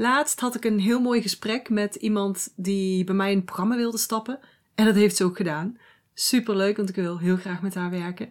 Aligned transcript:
Laatst 0.00 0.40
had 0.40 0.54
ik 0.54 0.64
een 0.64 0.78
heel 0.78 1.00
mooi 1.00 1.22
gesprek 1.22 1.68
met 1.68 1.94
iemand 1.94 2.52
die 2.56 3.04
bij 3.04 3.14
mij 3.14 3.30
in 3.30 3.36
het 3.36 3.44
programma 3.44 3.76
wilde 3.76 3.98
stappen. 3.98 4.38
En 4.74 4.84
dat 4.84 4.94
heeft 4.94 5.16
ze 5.16 5.24
ook 5.24 5.36
gedaan. 5.36 5.78
Superleuk, 6.14 6.76
want 6.76 6.88
ik 6.88 6.94
wil 6.94 7.18
heel 7.18 7.36
graag 7.36 7.62
met 7.62 7.74
haar 7.74 7.90
werken. 7.90 8.30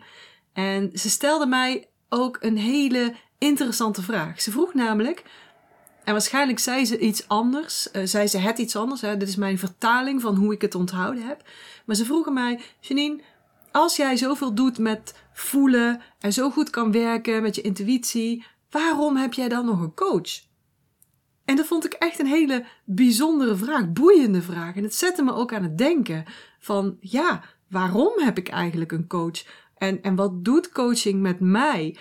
En 0.53 0.89
ze 0.93 1.09
stelde 1.09 1.45
mij 1.45 1.87
ook 2.09 2.37
een 2.39 2.57
hele 2.57 3.13
interessante 3.37 4.01
vraag. 4.01 4.41
Ze 4.41 4.51
vroeg 4.51 4.73
namelijk, 4.73 5.23
en 6.03 6.11
waarschijnlijk 6.11 6.59
zei 6.59 6.85
ze 6.85 6.99
iets 6.99 7.27
anders, 7.27 7.87
uh, 7.93 8.01
zei 8.05 8.27
ze 8.27 8.37
het 8.37 8.57
iets 8.57 8.75
anders. 8.75 9.01
Hè? 9.01 9.17
Dit 9.17 9.27
is 9.27 9.35
mijn 9.35 9.59
vertaling 9.59 10.21
van 10.21 10.35
hoe 10.35 10.53
ik 10.53 10.61
het 10.61 10.75
onthouden 10.75 11.27
heb. 11.27 11.43
Maar 11.85 11.95
ze 11.95 12.05
vroegen 12.05 12.33
mij, 12.33 12.59
Janine, 12.79 13.21
als 13.71 13.95
jij 13.95 14.15
zoveel 14.15 14.53
doet 14.53 14.77
met 14.77 15.13
voelen 15.33 16.01
en 16.19 16.33
zo 16.33 16.49
goed 16.49 16.69
kan 16.69 16.91
werken 16.91 17.41
met 17.41 17.55
je 17.55 17.61
intuïtie, 17.61 18.45
waarom 18.69 19.15
heb 19.15 19.33
jij 19.33 19.47
dan 19.47 19.65
nog 19.65 19.79
een 19.79 19.93
coach? 19.93 20.46
En 21.47 21.55
dat 21.55 21.65
vond 21.65 21.85
ik 21.85 21.93
echt 21.93 22.19
een 22.19 22.27
hele 22.27 22.65
bijzondere 22.83 23.55
vraag, 23.55 23.91
boeiende 23.91 24.41
vraag. 24.41 24.75
En 24.75 24.83
het 24.83 24.95
zette 24.95 25.23
me 25.23 25.33
ook 25.33 25.53
aan 25.53 25.63
het 25.63 25.77
denken 25.77 26.25
van, 26.59 26.97
ja, 26.99 27.43
waarom 27.69 28.13
heb 28.15 28.37
ik 28.37 28.49
eigenlijk 28.49 28.91
een 28.91 29.07
coach? 29.07 29.45
En, 29.77 30.01
en 30.01 30.15
wat 30.15 30.45
doet 30.45 30.71
coaching 30.71 31.21
met 31.21 31.39
mij? 31.39 31.97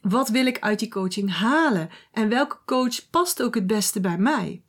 Wat 0.00 0.28
wil 0.28 0.46
ik 0.46 0.60
uit 0.60 0.78
die 0.78 0.88
coaching 0.88 1.32
halen? 1.32 1.88
En 2.12 2.28
welke 2.28 2.58
coach 2.66 3.10
past 3.10 3.42
ook 3.42 3.54
het 3.54 3.66
beste 3.66 4.00
bij 4.00 4.18
mij? 4.18 4.62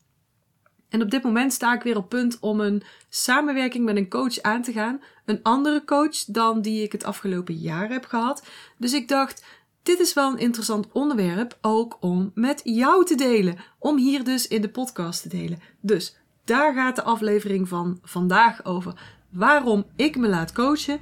En 0.89 1.01
op 1.01 1.11
dit 1.11 1.23
moment 1.23 1.53
sta 1.53 1.73
ik 1.73 1.81
weer 1.81 1.97
op 1.97 2.09
punt 2.09 2.37
om 2.39 2.59
een 2.59 2.83
samenwerking 3.09 3.85
met 3.85 3.97
een 3.97 4.09
coach 4.09 4.41
aan 4.41 4.61
te 4.61 4.71
gaan. 4.71 5.01
Een 5.25 5.43
andere 5.43 5.83
coach 5.83 6.25
dan 6.25 6.61
die 6.61 6.83
ik 6.83 6.91
het 6.91 7.03
afgelopen 7.03 7.55
jaar 7.55 7.89
heb 7.89 8.05
gehad. 8.05 8.47
Dus 8.77 8.93
ik 8.93 9.07
dacht, 9.07 9.45
dit 9.87 9.99
is 9.99 10.13
wel 10.13 10.31
een 10.31 10.37
interessant 10.37 10.91
onderwerp 10.91 11.57
ook 11.61 11.97
om 11.99 12.31
met 12.33 12.61
jou 12.63 13.05
te 13.05 13.15
delen. 13.15 13.57
Om 13.79 13.97
hier 13.97 14.23
dus 14.23 14.47
in 14.47 14.61
de 14.61 14.69
podcast 14.69 15.21
te 15.21 15.29
delen. 15.29 15.59
Dus 15.81 16.17
daar 16.45 16.73
gaat 16.73 16.95
de 16.95 17.03
aflevering 17.03 17.67
van 17.67 17.99
vandaag 18.01 18.65
over. 18.65 19.15
Waarom 19.29 19.85
ik 19.95 20.17
me 20.17 20.27
laat 20.27 20.51
coachen 20.51 20.99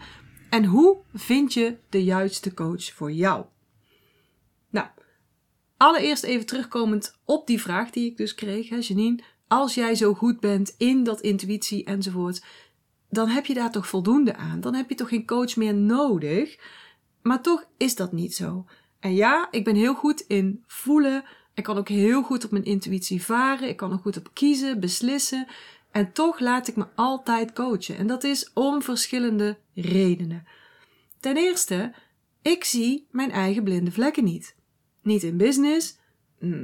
en 0.49 0.65
hoe 0.65 0.97
vind 1.13 1.53
je 1.53 1.77
de 1.89 2.03
juiste 2.03 2.53
coach 2.53 2.93
voor 2.93 3.11
jou? 3.11 3.45
Nou, 4.69 4.87
allereerst 5.77 6.23
even 6.23 6.45
terugkomend 6.45 7.19
op 7.23 7.47
die 7.47 7.61
vraag 7.61 7.89
die 7.89 8.09
ik 8.09 8.17
dus 8.17 8.35
kreeg, 8.35 8.69
hè, 8.69 8.77
Janine. 8.79 9.23
Als 9.47 9.73
jij 9.73 9.95
zo 9.95 10.13
goed 10.13 10.39
bent 10.39 10.75
in 10.77 11.03
dat 11.03 11.21
intuïtie 11.21 11.83
enzovoort, 11.83 12.43
dan 13.09 13.27
heb 13.27 13.45
je 13.45 13.53
daar 13.53 13.71
toch 13.71 13.87
voldoende 13.87 14.35
aan. 14.35 14.61
Dan 14.61 14.73
heb 14.73 14.89
je 14.89 14.95
toch 14.95 15.09
geen 15.09 15.25
coach 15.25 15.55
meer 15.55 15.73
nodig. 15.73 16.57
Maar 17.25 17.41
toch 17.41 17.65
is 17.77 17.95
dat 17.95 18.11
niet 18.11 18.35
zo. 18.35 18.65
En 18.99 19.15
ja, 19.15 19.47
ik 19.51 19.63
ben 19.63 19.75
heel 19.75 19.93
goed 19.93 20.23
in 20.27 20.63
voelen. 20.67 21.23
Ik 21.53 21.63
kan 21.63 21.77
ook 21.77 21.89
heel 21.89 22.23
goed 22.23 22.45
op 22.45 22.51
mijn 22.51 22.63
intuïtie 22.63 23.23
varen. 23.23 23.69
Ik 23.69 23.77
kan 23.77 23.91
er 23.91 23.97
goed 23.97 24.17
op 24.17 24.29
kiezen, 24.33 24.79
beslissen. 24.79 25.47
En 25.91 26.11
toch 26.11 26.39
laat 26.39 26.67
ik 26.67 26.75
me 26.75 26.85
altijd 26.95 27.53
coachen. 27.53 27.97
En 27.97 28.07
dat 28.07 28.23
is 28.23 28.51
om 28.53 28.81
verschillende 28.81 29.57
redenen. 29.73 30.47
Ten 31.19 31.37
eerste, 31.37 31.93
ik 32.41 32.63
zie 32.63 33.07
mijn 33.11 33.31
eigen 33.31 33.63
blinde 33.63 33.91
vlekken 33.91 34.23
niet. 34.23 34.55
Niet 35.01 35.23
in 35.23 35.37
business, 35.37 35.97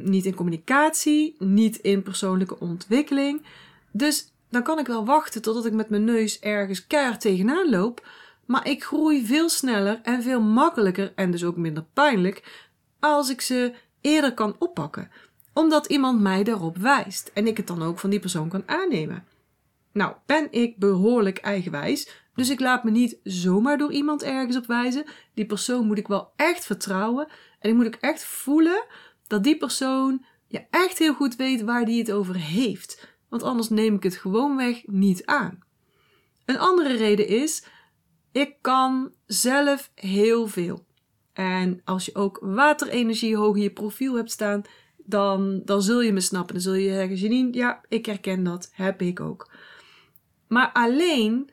niet 0.03 0.25
in 0.25 0.35
communicatie, 0.35 1.35
niet 1.39 1.77
in 1.77 2.03
persoonlijke 2.03 2.59
ontwikkeling. 2.59 3.45
Dus 3.91 4.33
dan 4.49 4.63
kan 4.63 4.79
ik 4.79 4.87
wel 4.87 5.05
wachten 5.05 5.41
totdat 5.41 5.65
ik 5.65 5.73
met 5.73 5.89
mijn 5.89 6.03
neus 6.03 6.39
ergens 6.39 6.87
keihard 6.87 7.21
tegenaan 7.21 7.69
loop. 7.69 8.07
Maar 8.51 8.67
ik 8.67 8.83
groei 8.83 9.25
veel 9.25 9.49
sneller 9.49 9.99
en 10.03 10.23
veel 10.23 10.41
makkelijker 10.41 11.11
en 11.15 11.31
dus 11.31 11.43
ook 11.43 11.55
minder 11.55 11.85
pijnlijk 11.93 12.67
als 12.99 13.29
ik 13.29 13.41
ze 13.41 13.73
eerder 14.01 14.33
kan 14.33 14.55
oppakken. 14.59 15.11
Omdat 15.53 15.85
iemand 15.85 16.21
mij 16.21 16.43
daarop 16.43 16.77
wijst 16.77 17.31
en 17.33 17.47
ik 17.47 17.57
het 17.57 17.67
dan 17.67 17.81
ook 17.81 17.99
van 17.99 18.09
die 18.09 18.19
persoon 18.19 18.49
kan 18.49 18.63
aannemen. 18.65 19.25
Nou, 19.91 20.15
ben 20.25 20.51
ik 20.51 20.77
behoorlijk 20.77 21.37
eigenwijs, 21.37 22.09
dus 22.35 22.49
ik 22.49 22.59
laat 22.59 22.83
me 22.83 22.91
niet 22.91 23.17
zomaar 23.23 23.77
door 23.77 23.91
iemand 23.91 24.23
ergens 24.23 24.57
op 24.57 24.65
wijzen. 24.65 25.05
Die 25.33 25.45
persoon 25.45 25.87
moet 25.87 25.97
ik 25.97 26.07
wel 26.07 26.31
echt 26.35 26.65
vertrouwen 26.65 27.27
en 27.59 27.69
ik 27.69 27.75
moet 27.75 27.85
ook 27.85 28.01
echt 28.01 28.23
voelen 28.23 28.85
dat 29.27 29.43
die 29.43 29.57
persoon 29.57 30.25
ja, 30.47 30.65
echt 30.69 30.97
heel 30.97 31.13
goed 31.13 31.35
weet 31.35 31.61
waar 31.61 31.85
die 31.85 31.99
het 31.99 32.11
over 32.11 32.35
heeft. 32.35 33.17
Want 33.29 33.43
anders 33.43 33.69
neem 33.69 33.95
ik 33.95 34.03
het 34.03 34.15
gewoonweg 34.15 34.81
niet 34.85 35.25
aan. 35.25 35.59
Een 36.45 36.59
andere 36.59 36.93
reden 36.93 37.27
is, 37.27 37.63
ik 38.31 38.55
kan 38.61 39.13
zelf 39.25 39.91
heel 39.95 40.47
veel. 40.47 40.85
En 41.33 41.81
als 41.83 42.05
je 42.05 42.15
ook 42.15 42.39
waterenergie 42.41 43.35
hoog 43.35 43.55
in 43.55 43.61
je 43.61 43.71
profiel 43.71 44.15
hebt 44.15 44.31
staan, 44.31 44.61
dan, 44.97 45.61
dan 45.65 45.81
zul 45.81 46.01
je 46.01 46.13
me 46.13 46.19
snappen. 46.19 46.53
Dan 46.53 46.63
zul 46.63 46.73
je 46.73 46.93
zeggen, 46.93 47.15
Janine, 47.15 47.53
ja, 47.53 47.81
ik 47.87 48.05
herken 48.05 48.43
dat, 48.43 48.69
heb 48.73 49.01
ik 49.01 49.19
ook. 49.19 49.51
Maar 50.47 50.71
alleen 50.71 51.49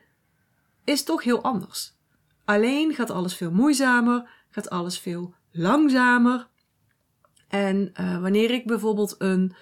is 0.84 1.02
toch 1.02 1.22
heel 1.22 1.42
anders. 1.42 1.96
Alleen 2.44 2.94
gaat 2.94 3.10
alles 3.10 3.36
veel 3.36 3.50
moeizamer, 3.50 4.30
gaat 4.50 4.70
alles 4.70 4.98
veel 4.98 5.34
langzamer. 5.50 6.48
En 7.48 7.92
uh, 8.00 8.20
wanneer 8.20 8.50
ik 8.50 8.66
bijvoorbeeld 8.66 9.14
een, 9.18 9.54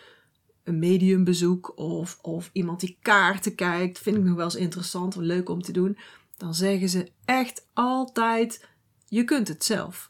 een 0.65 0.79
medium 0.79 1.25
bezoek 1.25 1.79
of, 1.79 2.19
of 2.23 2.51
iemand 2.53 2.81
die 2.81 2.99
kaarten 3.01 3.55
kijkt, 3.55 3.99
vind 3.99 4.17
ik 4.17 4.25
nog 4.25 4.37
wel 4.37 4.45
eens 4.45 4.55
interessant 4.55 5.17
of 5.17 5.23
leuk 5.23 5.49
om 5.49 5.63
te 5.63 5.73
doen, 5.73 5.99
dan 6.37 6.55
zeggen 6.55 6.89
ze 6.89 7.13
echt 7.25 7.67
altijd: 7.73 8.67
je 9.09 9.25
kunt 9.25 9.49
het 9.49 9.65
zelf. 9.65 10.09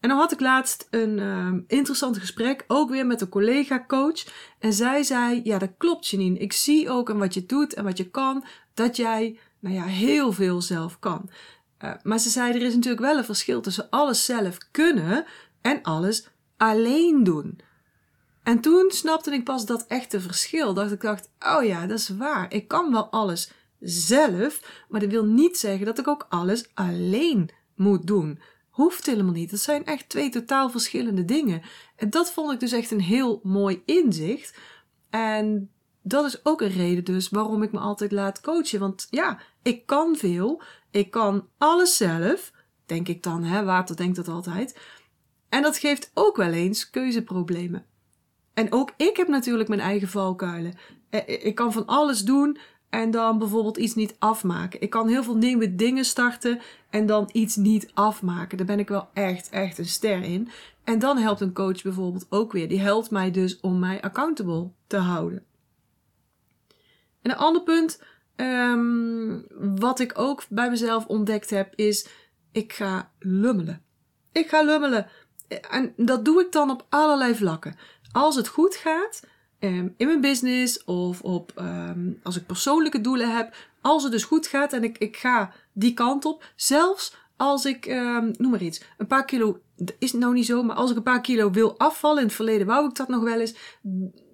En 0.00 0.08
dan 0.08 0.18
had 0.18 0.32
ik 0.32 0.40
laatst 0.40 0.86
een 0.90 1.18
uh, 1.18 1.52
interessant 1.66 2.18
gesprek, 2.18 2.64
ook 2.66 2.90
weer 2.90 3.06
met 3.06 3.20
een 3.20 3.28
collega-coach. 3.28 4.24
En 4.58 4.72
zij 4.72 5.02
zei: 5.02 5.40
Ja, 5.44 5.58
dat 5.58 5.70
klopt, 5.78 6.08
Janine. 6.08 6.38
Ik 6.38 6.52
zie 6.52 6.90
ook 6.90 7.10
en 7.10 7.18
wat 7.18 7.34
je 7.34 7.46
doet 7.46 7.74
en 7.74 7.84
wat 7.84 7.96
je 7.96 8.10
kan, 8.10 8.44
dat 8.74 8.96
jij, 8.96 9.38
nou 9.58 9.74
ja, 9.74 9.84
heel 9.84 10.32
veel 10.32 10.62
zelf 10.62 10.98
kan. 10.98 11.30
Uh, 11.84 11.92
maar 12.02 12.18
ze 12.18 12.28
zei: 12.28 12.52
Er 12.52 12.62
is 12.62 12.74
natuurlijk 12.74 13.02
wel 13.02 13.16
een 13.16 13.24
verschil 13.24 13.60
tussen 13.60 13.90
alles 13.90 14.24
zelf 14.24 14.58
kunnen 14.70 15.24
en 15.60 15.82
alles 15.82 16.28
alleen 16.56 17.24
doen. 17.24 17.60
En 18.42 18.60
toen 18.60 18.90
snapte 18.90 19.32
ik 19.32 19.44
pas 19.44 19.66
dat 19.66 19.86
echte 19.86 20.20
verschil. 20.20 20.74
Dat 20.74 20.92
ik 20.92 21.00
dacht: 21.00 21.30
Oh 21.40 21.64
ja, 21.64 21.86
dat 21.86 21.98
is 21.98 22.08
waar. 22.08 22.52
Ik 22.52 22.68
kan 22.68 22.92
wel 22.92 23.10
alles 23.10 23.50
zelf, 23.80 24.84
maar 24.88 25.00
dat 25.00 25.10
wil 25.10 25.24
niet 25.24 25.58
zeggen 25.58 25.86
dat 25.86 25.98
ik 25.98 26.08
ook 26.08 26.26
alles 26.28 26.70
alleen 26.74 27.50
moet 27.76 28.06
doen. 28.06 28.40
Hoeft 28.70 29.06
helemaal 29.06 29.32
niet. 29.32 29.50
Dat 29.50 29.60
zijn 29.60 29.84
echt 29.84 30.08
twee 30.08 30.28
totaal 30.30 30.70
verschillende 30.70 31.24
dingen. 31.24 31.62
En 31.96 32.10
dat 32.10 32.32
vond 32.32 32.52
ik 32.52 32.60
dus 32.60 32.72
echt 32.72 32.90
een 32.90 33.00
heel 33.00 33.40
mooi 33.42 33.82
inzicht. 33.84 34.58
En 35.10 35.70
dat 36.02 36.24
is 36.24 36.44
ook 36.44 36.60
een 36.60 36.72
reden 36.72 37.04
dus 37.04 37.28
waarom 37.28 37.62
ik 37.62 37.72
me 37.72 37.78
altijd 37.78 38.12
laat 38.12 38.40
coachen. 38.40 38.80
Want 38.80 39.06
ja, 39.10 39.40
ik 39.62 39.86
kan 39.86 40.16
veel. 40.16 40.62
Ik 40.90 41.10
kan 41.10 41.48
alles 41.58 41.96
zelf. 41.96 42.52
Denk 42.86 43.08
ik 43.08 43.22
dan, 43.22 43.44
hè? 43.44 43.64
Water 43.64 43.96
denkt 43.96 44.16
dat 44.16 44.28
altijd. 44.28 44.78
En 45.48 45.62
dat 45.62 45.78
geeft 45.78 46.10
ook 46.14 46.36
wel 46.36 46.52
eens 46.52 46.90
keuzeproblemen. 46.90 47.86
En 48.54 48.72
ook 48.72 48.92
ik 48.96 49.16
heb 49.16 49.28
natuurlijk 49.28 49.68
mijn 49.68 49.80
eigen 49.80 50.08
valkuilen. 50.08 50.74
Eh, 51.10 51.44
ik 51.44 51.54
kan 51.54 51.72
van 51.72 51.86
alles 51.86 52.20
doen 52.20 52.58
en 52.90 53.10
dan 53.10 53.38
bijvoorbeeld 53.38 53.76
iets 53.76 53.94
niet 53.94 54.16
afmaken. 54.18 54.80
Ik 54.80 54.90
kan 54.90 55.08
heel 55.08 55.22
veel 55.22 55.36
nieuwe 55.36 55.74
dingen 55.74 56.04
starten 56.04 56.60
en 56.90 57.06
dan 57.06 57.28
iets 57.32 57.56
niet 57.56 57.90
afmaken. 57.94 58.56
Daar 58.56 58.66
ben 58.66 58.78
ik 58.78 58.88
wel 58.88 59.08
echt, 59.14 59.48
echt 59.48 59.78
een 59.78 59.86
ster 59.86 60.22
in. 60.22 60.48
En 60.84 60.98
dan 60.98 61.18
helpt 61.18 61.40
een 61.40 61.52
coach 61.52 61.82
bijvoorbeeld 61.82 62.26
ook 62.28 62.52
weer. 62.52 62.68
Die 62.68 62.80
helpt 62.80 63.10
mij 63.10 63.30
dus 63.30 63.60
om 63.60 63.78
mij 63.78 64.02
accountable 64.02 64.70
te 64.86 64.96
houden. 64.96 65.44
En 67.22 67.30
een 67.30 67.36
ander 67.36 67.62
punt, 67.62 68.02
um, 68.36 69.46
wat 69.78 70.00
ik 70.00 70.18
ook 70.18 70.42
bij 70.48 70.70
mezelf 70.70 71.06
ontdekt 71.06 71.50
heb, 71.50 71.72
is: 71.74 72.08
ik 72.52 72.72
ga 72.72 73.10
lummelen. 73.18 73.82
Ik 74.32 74.48
ga 74.48 74.62
lummelen. 74.62 75.06
En 75.70 75.92
dat 75.96 76.24
doe 76.24 76.40
ik 76.40 76.52
dan 76.52 76.70
op 76.70 76.86
allerlei 76.88 77.34
vlakken. 77.34 77.76
Als 78.12 78.36
het 78.36 78.48
goed 78.48 78.74
gaat, 78.74 79.26
um, 79.60 79.94
in 79.96 80.06
mijn 80.06 80.20
business 80.20 80.84
of 80.84 81.22
op, 81.22 81.52
um, 81.58 82.20
als 82.22 82.36
ik 82.36 82.46
persoonlijke 82.46 83.00
doelen 83.00 83.36
heb. 83.36 83.54
Als 83.80 84.02
het 84.02 84.12
dus 84.12 84.24
goed 84.24 84.46
gaat 84.46 84.72
en 84.72 84.84
ik, 84.84 84.98
ik 84.98 85.16
ga 85.16 85.52
die 85.72 85.94
kant 85.94 86.24
op. 86.24 86.44
Zelfs 86.56 87.14
als 87.36 87.64
ik, 87.64 87.86
um, 87.86 88.30
noem 88.38 88.50
maar 88.50 88.62
iets, 88.62 88.82
een 88.98 89.06
paar 89.06 89.24
kilo, 89.24 89.60
is 89.98 90.12
nou 90.12 90.34
niet 90.34 90.46
zo, 90.46 90.62
maar 90.62 90.76
als 90.76 90.90
ik 90.90 90.96
een 90.96 91.02
paar 91.02 91.20
kilo 91.20 91.50
wil 91.50 91.78
afvallen, 91.78 92.18
in 92.18 92.26
het 92.26 92.34
verleden 92.34 92.66
wou 92.66 92.88
ik 92.88 92.94
dat 92.94 93.08
nog 93.08 93.22
wel 93.22 93.40
eens, 93.40 93.54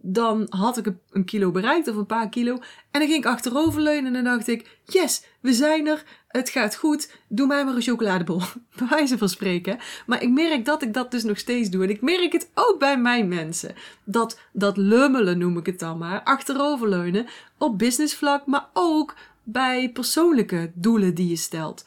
dan 0.08 0.46
had 0.48 0.76
ik 0.76 0.92
een 1.10 1.24
kilo 1.24 1.50
bereikt 1.50 1.88
of 1.88 1.96
een 1.96 2.06
paar 2.06 2.28
kilo. 2.28 2.52
En 2.90 3.00
dan 3.00 3.08
ging 3.08 3.24
ik 3.24 3.26
achteroverleunen 3.26 4.14
en 4.14 4.24
dan 4.24 4.36
dacht 4.36 4.48
ik, 4.48 4.78
yes, 4.84 5.24
we 5.40 5.52
zijn 5.52 5.86
er, 5.86 6.04
het 6.28 6.48
gaat 6.48 6.76
goed, 6.76 7.12
doe 7.28 7.46
mij 7.46 7.64
maar 7.64 7.74
een 7.74 7.82
chocoladebol. 7.82 8.38
Bij 8.78 8.86
wijze 8.88 9.18
van 9.18 9.28
spreken. 9.28 9.78
Maar 10.06 10.22
ik 10.22 10.30
merk 10.30 10.64
dat 10.64 10.82
ik 10.82 10.94
dat 10.94 11.10
dus 11.10 11.22
nog 11.22 11.38
steeds 11.38 11.70
doe. 11.70 11.82
En 11.82 11.90
ik 11.90 12.00
merk 12.00 12.32
het 12.32 12.50
ook 12.54 12.78
bij 12.78 12.98
mijn 12.98 13.28
mensen. 13.28 13.74
Dat, 14.04 14.40
dat 14.52 14.76
lummelen 14.76 15.38
noem 15.38 15.58
ik 15.58 15.66
het 15.66 15.78
dan 15.78 15.98
maar, 15.98 16.22
achteroverleunen, 16.22 17.26
op 17.58 17.78
businessvlak, 17.78 18.46
maar 18.46 18.68
ook 18.72 19.14
bij 19.42 19.90
persoonlijke 19.90 20.72
doelen 20.74 21.14
die 21.14 21.28
je 21.28 21.36
stelt. 21.36 21.84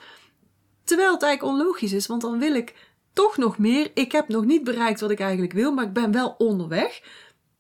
Terwijl 0.84 1.14
het 1.14 1.24
eigenlijk 1.24 1.54
onlogisch 1.54 1.94
is, 1.94 2.08
want 2.08 2.22
dan 2.22 2.40
wil 2.40 2.56
ik 2.56 2.76
toch 3.14 3.38
nog 3.38 3.58
meer. 3.58 3.92
Ik 3.94 4.12
heb 4.12 4.28
nog 4.28 4.46
niet 4.46 4.64
bereikt 4.64 5.00
wat 5.00 5.12
ik 5.12 5.20
eigenlijk 5.20 5.54
wil, 5.54 5.74
maar 5.74 5.86
ik 5.86 5.94
ben 5.94 6.12
wel 6.12 6.36
onderweg. 6.38 7.02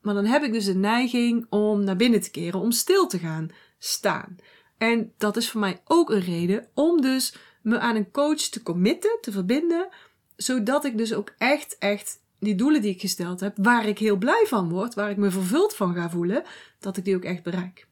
Maar 0.10 0.22
dan 0.24 0.32
heb 0.32 0.44
ik 0.44 0.54
dus 0.54 0.66
de 0.66 0.76
neiging 0.76 1.46
om 1.50 1.84
naar 1.84 1.96
binnen 1.96 2.22
te 2.22 2.32
keren, 2.32 2.60
om 2.60 2.72
stil 2.72 3.08
te 3.08 3.20
gaan 3.20 3.50
staan. 3.78 4.36
En 4.78 5.14
dat 5.18 5.38
is 5.38 5.50
voor 5.50 5.60
mij 5.60 5.82
ook 5.86 6.10
een 6.10 6.20
reden 6.20 6.68
om 6.74 7.02
dus 7.02 7.36
me 7.62 7.80
aan 7.80 7.96
een 7.96 8.12
coach 8.12 8.42
te 8.42 8.64
committen, 8.64 9.18
te 9.22 9.32
verbinden, 9.32 9.88
zodat 10.36 10.86
ik 10.86 10.98
dus 10.98 11.14
ook 11.14 11.34
echt, 11.38 11.78
echt 11.78 12.20
die 12.40 12.56
doelen 12.56 12.82
die 12.82 12.94
ik 12.94 13.02
gesteld 13.02 13.40
heb, 13.40 13.58
waar 13.58 13.86
ik 13.86 14.00
heel 14.00 14.18
blij 14.18 14.46
van 14.48 14.70
word, 14.70 14.94
waar 14.94 15.10
ik 15.10 15.18
me 15.18 15.32
vervuld 15.32 15.76
van 15.76 15.94
ga 15.94 16.10
voelen, 16.10 16.44
dat 16.80 16.98
ik 16.98 17.06
die 17.06 17.16
ook 17.16 17.24
echt 17.24 17.44
bereik. 17.44 17.88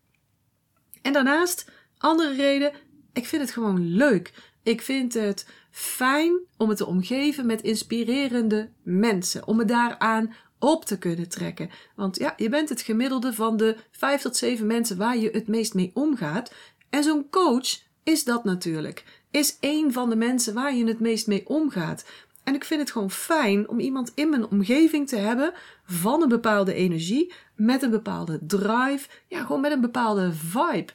En 1.02 1.14
daarnaast, 1.14 1.72
andere 1.98 2.36
reden, 2.36 2.72
ik 3.14 3.26
vind 3.26 3.42
het 3.42 3.52
gewoon 3.52 3.88
leuk. 3.88 4.34
Ik 4.64 4.82
vind 4.82 5.14
het 5.14 5.48
fijn 5.72 6.40
om 6.58 6.70
het 6.70 6.78
te 6.78 6.86
omgeven 6.86 7.46
met 7.46 7.62
inspirerende 7.62 8.70
mensen, 8.84 9.48
om 9.48 9.58
me 9.58 9.66
daaraan 9.66 10.34
op 10.60 10.86
te 10.86 10.98
kunnen 10.98 11.30
trekken. 11.30 11.70
Want 11.96 12.18
ja, 12.18 12.34
je 12.38 12.50
bent 12.50 12.70
het 12.70 12.82
gemiddelde 12.82 13.34
van 13.34 13.58
de 13.58 13.78
vijf 13.92 14.22
tot 14.22 14.38
zeven 14.38 14.68
mensen 14.68 14.98
waar 14.98 15.18
je 15.18 15.30
het 15.30 15.48
meest 15.48 15.74
mee 15.74 15.92
omgaat. 15.94 16.54
En 16.90 17.04
zo'n 17.04 17.30
coach 17.30 17.80
is 18.04 18.24
dat 18.24 18.44
natuurlijk. 18.44 19.04
Is 19.32 19.58
één 19.60 19.92
van 19.92 20.10
de 20.10 20.16
mensen 20.16 20.54
waar 20.54 20.76
je 20.76 20.86
het 20.86 21.00
meest 21.00 21.28
mee 21.28 21.48
omgaat. 21.48 22.06
En 22.44 22.56
ik 22.56 22.64
vind 22.64 22.82
het 22.82 22.92
gewoon 22.92 23.12
fijn 23.12 23.70
om 23.70 23.80
iemand 23.80 24.12
in 24.16 24.30
mijn 24.30 24.48
omgeving 24.48 25.08
te 25.08 25.16
hebben 25.16 25.54
van 25.86 26.22
een 26.22 26.30
bepaalde 26.30 26.74
energie, 26.74 27.34
met 27.56 27.82
een 27.82 27.90
bepaalde 27.90 28.40
drive, 28.46 29.08
ja, 29.28 29.42
gewoon 29.42 29.62
met 29.62 29.72
een 29.72 29.82
bepaalde 29.82 30.34
vibe. 30.34 30.94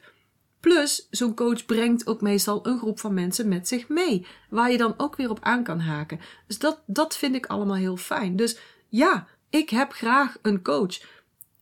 Plus, 0.59 1.07
zo'n 1.09 1.35
coach 1.35 1.65
brengt 1.65 2.07
ook 2.07 2.21
meestal 2.21 2.67
een 2.67 2.77
groep 2.77 2.99
van 2.99 3.13
mensen 3.13 3.47
met 3.47 3.67
zich 3.67 3.87
mee, 3.87 4.25
waar 4.49 4.71
je 4.71 4.77
dan 4.77 4.93
ook 4.97 5.15
weer 5.15 5.29
op 5.29 5.39
aan 5.41 5.63
kan 5.63 5.79
haken. 5.79 6.19
Dus 6.47 6.59
dat, 6.59 6.81
dat 6.85 7.17
vind 7.17 7.35
ik 7.35 7.45
allemaal 7.45 7.75
heel 7.75 7.97
fijn. 7.97 8.35
Dus 8.35 8.59
ja, 8.89 9.27
ik 9.53 9.69
heb 9.69 9.91
graag 9.91 10.37
een 10.41 10.61
coach. 10.61 11.01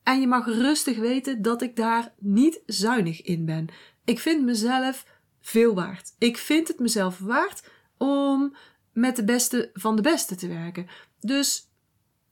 En 0.03 0.21
je 0.21 0.27
mag 0.27 0.45
rustig 0.45 0.97
weten 0.97 1.41
dat 1.41 1.61
ik 1.61 1.75
daar 1.75 2.13
niet 2.17 2.61
zuinig 2.65 3.21
in 3.21 3.45
ben. 3.45 3.67
Ik 4.05 4.19
vind 4.19 4.43
mezelf 4.43 5.05
veel 5.41 5.73
waard. 5.73 6.15
Ik 6.17 6.37
vind 6.37 6.67
het 6.67 6.79
mezelf 6.79 7.19
waard 7.19 7.69
om 7.97 8.55
met 8.93 9.15
de 9.15 9.23
beste 9.23 9.69
van 9.73 9.95
de 9.95 10.01
beste 10.01 10.35
te 10.35 10.47
werken. 10.47 10.87
Dus 11.19 11.69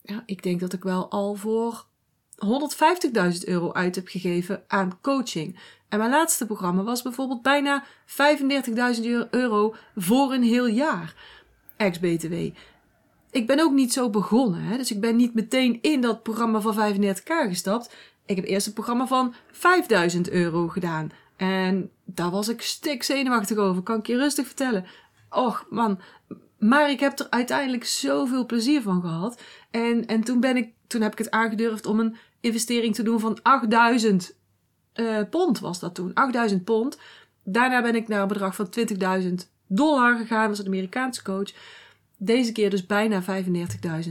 ja, 0.02 0.24
ik 0.26 0.44
denk 0.44 0.60
dat 0.60 0.74
ik 0.74 0.84
wel 0.84 1.10
al 1.10 1.36
voor 1.36 1.86
150.000 2.46 3.44
euro 3.44 3.72
uit 3.72 3.96
heb 3.96 4.08
gegeven 4.08 4.64
aan 4.68 5.00
coaching. 5.02 5.60
En 5.90 5.98
mijn 5.98 6.12
laatste 6.12 6.46
programma 6.46 6.84
was 6.84 7.02
bijvoorbeeld 7.02 7.42
bijna 7.42 7.86
35.000 8.96 9.04
euro 9.30 9.76
voor 9.96 10.34
een 10.34 10.44
heel 10.44 10.68
jaar. 10.68 11.16
Ex-BTW. 11.78 12.36
Ik 13.32 13.48
ben 13.48 13.60
ook 13.60 13.74
niet 13.74 13.94
zo 13.94 14.10
begonnen, 14.10 14.62
hè? 14.62 14.78
dus 14.78 14.92
ik 14.92 15.00
ben 15.00 15.16
niet 15.16 15.34
meteen 15.34 15.80
in 15.82 16.02
dat 16.02 16.24
programma 16.24 16.60
van 16.60 16.94
35k 16.96 17.48
gestapt. 17.48 17.96
Ik 18.26 18.36
heb 18.36 18.46
eerst 18.46 18.68
een 18.68 18.74
programma 18.74 19.08
van 19.08 19.34
5000 19.52 20.30
euro 20.30 20.68
gedaan. 20.68 21.12
En 21.36 21.92
daar 22.06 22.32
was 22.32 22.48
ik 22.48 22.62
stik 22.62 23.04
zenuwachtig 23.04 23.58
over, 23.58 23.84
kan 23.84 24.00
ik 24.00 24.08
je 24.08 24.18
rustig 24.18 24.46
vertellen. 24.46 24.86
Och 25.30 25.66
man, 25.70 26.00
maar 26.58 26.90
ik 26.90 27.00
heb 27.00 27.20
er 27.20 27.28
uiteindelijk 27.30 27.86
zoveel 27.86 28.46
plezier 28.46 28.82
van 28.82 29.02
gehad. 29.02 29.42
En, 29.72 30.06
en 30.06 30.24
toen, 30.24 30.40
ben 30.40 30.58
ik, 30.58 30.74
toen 30.88 31.02
heb 31.02 31.12
ik 31.12 31.18
het 31.18 31.32
aangedurfd 31.32 31.86
om 31.86 32.00
een 32.00 32.16
investering 32.40 32.96
te 32.96 33.04
doen 33.04 33.20
van 33.20 33.40
8000 33.42 34.36
uh, 34.96 35.20
eh, 35.20 35.30
pond 35.30 35.60
was 35.60 35.80
dat 35.80 35.96
toen. 35.96 36.14
8000 36.14 36.64
pond. 36.64 36.98
Daarna 37.44 37.82
ben 37.82 37.96
ik 37.96 38.08
naar 38.08 38.22
een 38.22 38.28
bedrag 38.28 38.56
van 38.56 38.70
20.000 39.22 39.34
dollar 39.68 40.18
gegaan. 40.18 40.50
was 40.50 40.60
een 40.60 40.66
Amerikaanse 40.66 41.24
coach. 41.24 41.52
Deze 42.22 42.52
keer 42.52 42.70
dus 42.70 42.86
bijna 42.86 43.24
35.000 43.24 44.10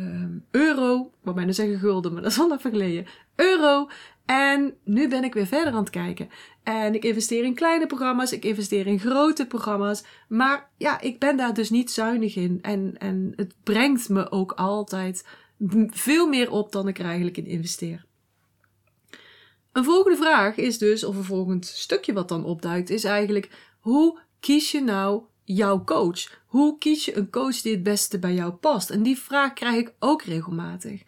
um, 0.00 0.44
euro. 0.50 1.10
Ik 1.24 1.34
bijna 1.34 1.52
zeggen 1.52 1.78
gulden, 1.78 2.12
maar 2.12 2.22
dat 2.22 2.30
is 2.30 2.38
al 2.38 2.52
even 2.52 2.70
geleden. 2.70 3.06
Euro. 3.34 3.88
En 4.24 4.74
nu 4.84 5.08
ben 5.08 5.24
ik 5.24 5.34
weer 5.34 5.46
verder 5.46 5.72
aan 5.72 5.78
het 5.78 5.90
kijken. 5.90 6.28
En 6.62 6.94
ik 6.94 7.04
investeer 7.04 7.44
in 7.44 7.54
kleine 7.54 7.86
programma's, 7.86 8.32
ik 8.32 8.44
investeer 8.44 8.86
in 8.86 9.00
grote 9.00 9.46
programma's. 9.46 10.04
Maar 10.28 10.70
ja, 10.76 11.00
ik 11.00 11.18
ben 11.18 11.36
daar 11.36 11.54
dus 11.54 11.70
niet 11.70 11.90
zuinig 11.90 12.36
in. 12.36 12.58
En, 12.62 12.94
en 12.98 13.32
het 13.36 13.54
brengt 13.62 14.08
me 14.08 14.30
ook 14.30 14.52
altijd 14.52 15.26
veel 15.90 16.26
meer 16.26 16.50
op 16.50 16.72
dan 16.72 16.88
ik 16.88 16.98
er 16.98 17.04
eigenlijk 17.04 17.36
in 17.36 17.46
investeer. 17.46 18.04
Een 19.72 19.84
volgende 19.84 20.18
vraag 20.18 20.56
is 20.56 20.78
dus, 20.78 21.04
of 21.04 21.16
een 21.16 21.24
volgend 21.24 21.66
stukje 21.66 22.12
wat 22.12 22.28
dan 22.28 22.44
opduikt, 22.44 22.90
is 22.90 23.04
eigenlijk: 23.04 23.50
hoe 23.78 24.18
kies 24.40 24.70
je 24.70 24.80
nou 24.80 25.22
jouw 25.54 25.84
coach? 25.84 26.40
Hoe 26.46 26.78
kies 26.78 27.04
je 27.04 27.16
een 27.16 27.30
coach 27.30 27.60
die 27.60 27.72
het 27.72 27.82
beste 27.82 28.18
bij 28.18 28.34
jou 28.34 28.52
past? 28.52 28.90
En 28.90 29.02
die 29.02 29.18
vraag 29.18 29.52
krijg 29.52 29.76
ik 29.76 29.92
ook 29.98 30.22
regelmatig. 30.22 31.02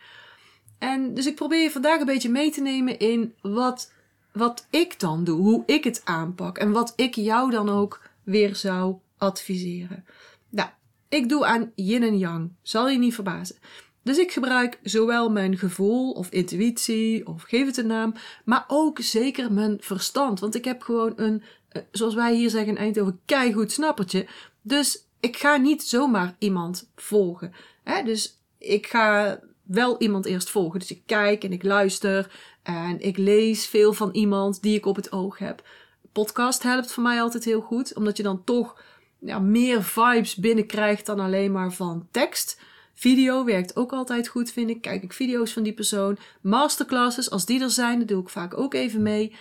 En 0.79 1.15
dus 1.15 1.27
ik 1.27 1.35
probeer 1.35 1.63
je 1.63 1.71
vandaag 1.71 2.01
een 2.01 2.07
beetje 2.07 2.29
mee 2.29 2.51
te 2.51 2.61
nemen 2.61 2.99
in 2.99 3.35
wat, 3.41 3.93
wat 4.33 4.67
ik 4.71 5.01
dan 5.01 5.25
doe, 5.25 5.41
hoe 5.41 5.63
ik 5.67 5.85
het 5.85 6.03
aanpak 6.05 6.59
en 6.59 6.73
wat 6.73 6.93
ik 6.97 7.15
jou 7.15 7.51
dan 7.51 7.69
ook 7.69 8.03
weer 8.23 8.57
zou 8.57 8.97
adviseren. 9.19 10.05
Nou, 10.49 10.69
ik 11.09 11.29
doe 11.29 11.47
aan 11.47 11.73
yin 11.75 12.03
en 12.03 12.19
yang, 12.19 12.51
zal 12.63 12.89
je 12.89 12.99
niet 12.99 13.15
verbazen. 13.15 13.57
Dus 14.03 14.19
ik 14.19 14.33
gebruik 14.33 14.79
zowel 14.83 15.31
mijn 15.31 15.59
gevoel 15.59 16.13
of 16.13 16.31
intuïtie 16.31 17.27
of 17.27 17.43
geef 17.43 17.67
het 17.67 17.77
een 17.77 17.87
naam, 17.87 18.15
maar 18.45 18.65
ook 18.69 18.99
zeker 19.01 19.53
mijn 19.53 19.77
verstand. 19.81 20.41
Want 20.41 20.55
ik 20.55 20.65
heb 20.65 20.83
gewoon 20.83 21.13
een, 21.17 21.43
zoals 21.91 22.15
wij 22.15 22.35
hier 22.35 22.51
zeggen 22.51 22.71
in 22.71 22.77
Eindhoven, 22.77 23.21
keigoed 23.25 23.73
snappertje. 23.73 24.27
Dus 24.63 25.05
ik 25.21 25.37
ga 25.37 25.57
niet 25.57 25.83
zomaar 25.83 26.37
iemand 26.39 26.91
volgen. 26.97 27.53
Hè? 27.83 28.03
Dus 28.03 28.39
ik 28.59 28.87
ga 28.87 29.41
wel 29.63 29.99
iemand 29.99 30.25
eerst 30.25 30.51
volgen. 30.51 30.79
Dus 30.79 30.91
ik 30.91 31.03
kijk 31.07 31.45
en 31.45 31.53
ik 31.53 31.63
luister 31.63 32.31
en 32.63 33.01
ik 33.01 33.17
lees 33.17 33.67
veel 33.67 33.93
van 33.93 34.11
iemand 34.13 34.63
die 34.63 34.77
ik 34.77 34.87
op 34.87 34.97
het 34.97 35.13
oog 35.13 35.39
heb. 35.39 35.69
Podcast 36.13 36.63
helpt 36.63 36.93
voor 36.93 37.03
mij 37.03 37.23
altijd 37.23 37.45
heel 37.45 37.61
goed, 37.61 37.95
omdat 37.95 38.17
je 38.17 38.23
dan 38.23 38.45
toch 38.45 38.83
ja, 39.19 39.39
meer 39.39 39.83
vibes 39.83 40.35
binnenkrijgt 40.35 41.07
dan 41.07 41.21
alleen 41.21 41.53
maar 41.53 41.73
van 41.73 42.09
tekst. 42.11 42.61
Video 42.95 43.45
werkt 43.45 43.77
ook 43.77 43.93
altijd 43.93 44.29
goed, 44.29 44.53
vind 44.53 44.71
ik. 44.71 44.81
Kijk 44.81 45.03
ik 45.03 45.13
video's 45.13 45.53
van 45.53 45.63
die 45.63 45.73
persoon. 45.73 46.19
Masterclasses, 46.41 47.31
als 47.31 47.47
die 47.47 47.63
er 47.63 47.71
zijn, 47.71 47.99
dat 47.99 48.09
doe 48.09 48.23
ik 48.23 48.29
vaak 48.29 48.59
ook 48.59 48.75
even 48.75 49.03
mee. 49.03 49.35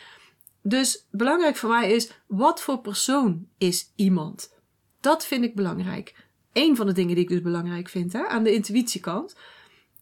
Dus 0.61 1.07
belangrijk 1.11 1.55
voor 1.55 1.69
mij 1.69 1.91
is, 1.91 2.11
wat 2.27 2.61
voor 2.61 2.79
persoon 2.79 3.47
is 3.57 3.91
iemand? 3.95 4.57
Dat 4.99 5.25
vind 5.25 5.43
ik 5.43 5.55
belangrijk. 5.55 6.27
Eén 6.53 6.75
van 6.75 6.85
de 6.85 6.93
dingen 6.93 7.15
die 7.15 7.23
ik 7.23 7.29
dus 7.29 7.41
belangrijk 7.41 7.89
vind, 7.89 8.13
hè, 8.13 8.27
aan 8.27 8.43
de 8.43 8.53
intuïtiekant. 8.53 9.35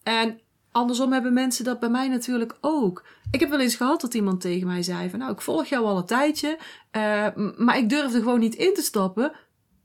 En 0.02 0.40
andersom 0.72 1.12
hebben 1.12 1.32
mensen 1.32 1.64
dat 1.64 1.80
bij 1.80 1.88
mij 1.88 2.08
natuurlijk 2.08 2.56
ook. 2.60 3.06
Ik 3.30 3.40
heb 3.40 3.50
wel 3.50 3.60
eens 3.60 3.76
gehad 3.76 4.00
dat 4.00 4.14
iemand 4.14 4.40
tegen 4.40 4.66
mij 4.66 4.82
zei 4.82 5.10
van, 5.10 5.18
nou, 5.18 5.32
ik 5.32 5.40
volg 5.40 5.66
jou 5.66 5.84
al 5.84 5.96
een 5.96 6.04
tijdje, 6.04 6.58
uh, 6.96 7.26
maar 7.56 7.78
ik 7.78 7.88
durfde 7.88 8.18
gewoon 8.18 8.40
niet 8.40 8.54
in 8.54 8.74
te 8.74 8.82
stappen 8.82 9.32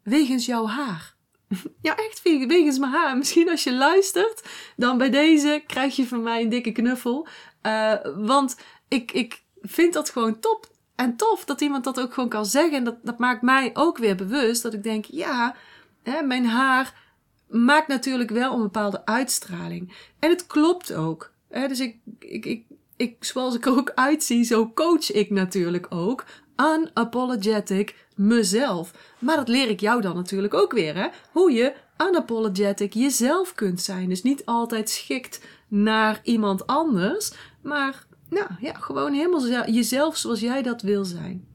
wegens 0.04 0.46
jouw 0.46 0.68
haar. 0.68 1.16
Ja, 1.82 1.96
echt 1.96 2.22
wegens 2.22 2.78
mijn 2.78 2.92
haar. 2.92 3.18
Misschien 3.18 3.50
als 3.50 3.64
je 3.64 3.74
luistert, 3.74 4.50
dan 4.76 4.98
bij 4.98 5.10
deze 5.10 5.64
krijg 5.68 5.96
je 5.96 6.08
van 6.08 6.24
mij 6.24 6.42
een 6.42 6.50
dikke 6.50 6.72
knuffel. 6.72 7.28
Uh, 7.64 7.94
want 8.16 8.58
ik, 8.88 9.12
ik 9.12 9.43
vind 9.64 9.94
dat 9.94 10.10
gewoon 10.10 10.40
top 10.40 10.72
en 10.96 11.16
tof 11.16 11.46
dat 11.46 11.62
iemand 11.62 11.84
dat 11.84 12.00
ook 12.00 12.14
gewoon 12.14 12.30
kan 12.30 12.46
zeggen. 12.46 12.78
En 12.78 12.84
dat, 12.84 12.96
dat 13.04 13.20
maakt 13.20 13.42
mij 13.42 13.70
ook 13.74 13.98
weer 13.98 14.16
bewust 14.16 14.64
dat 14.64 14.74
ik 14.74 14.84
denk, 14.84 15.06
ja, 15.06 15.56
hè, 16.04 16.22
mijn 16.22 16.46
haar 16.46 17.02
maakt 17.48 17.88
natuurlijk 17.88 18.30
wel 18.30 18.54
een 18.54 18.62
bepaalde 18.62 19.06
uitstraling. 19.06 19.94
En 20.20 20.30
het 20.30 20.48
klopt 20.48 20.94
ook. 20.94 21.32
Hè? 21.50 21.68
Dus 21.68 21.80
ik, 21.80 21.98
ik, 22.20 22.46
ik, 22.46 22.66
ik, 22.98 23.24
zoals 23.24 23.56
ik 23.56 23.66
er 23.66 23.78
ook 23.78 23.92
uitzie, 23.96 24.44
zo 24.44 24.72
coach 24.74 25.12
ik 25.12 25.30
natuurlijk 25.30 25.86
ook. 25.90 26.26
Unapologetic 26.56 27.96
mezelf. 28.16 28.92
Maar 29.20 29.36
dat 29.36 29.48
leer 29.48 29.70
ik 29.70 29.80
jou 29.80 30.02
dan 30.02 30.16
natuurlijk 30.16 30.54
ook 30.54 30.72
weer, 30.72 30.96
hè? 30.96 31.08
Hoe 31.32 31.52
je 31.52 31.74
unapologetic 31.98 32.94
jezelf 32.94 33.54
kunt 33.54 33.82
zijn. 33.82 34.10
Dus 34.10 34.22
niet 34.22 34.46
altijd 34.46 34.90
schikt 34.90 35.42
naar 35.68 36.20
iemand 36.24 36.68
anders, 36.68 37.34
maar 37.62 38.06
nou 38.34 38.50
ja, 38.60 38.74
gewoon 38.74 39.14
helemaal 39.14 39.70
jezelf 39.70 40.18
zoals 40.18 40.40
jij 40.40 40.62
dat 40.62 40.82
wil 40.82 41.06
zijn. 41.06 41.46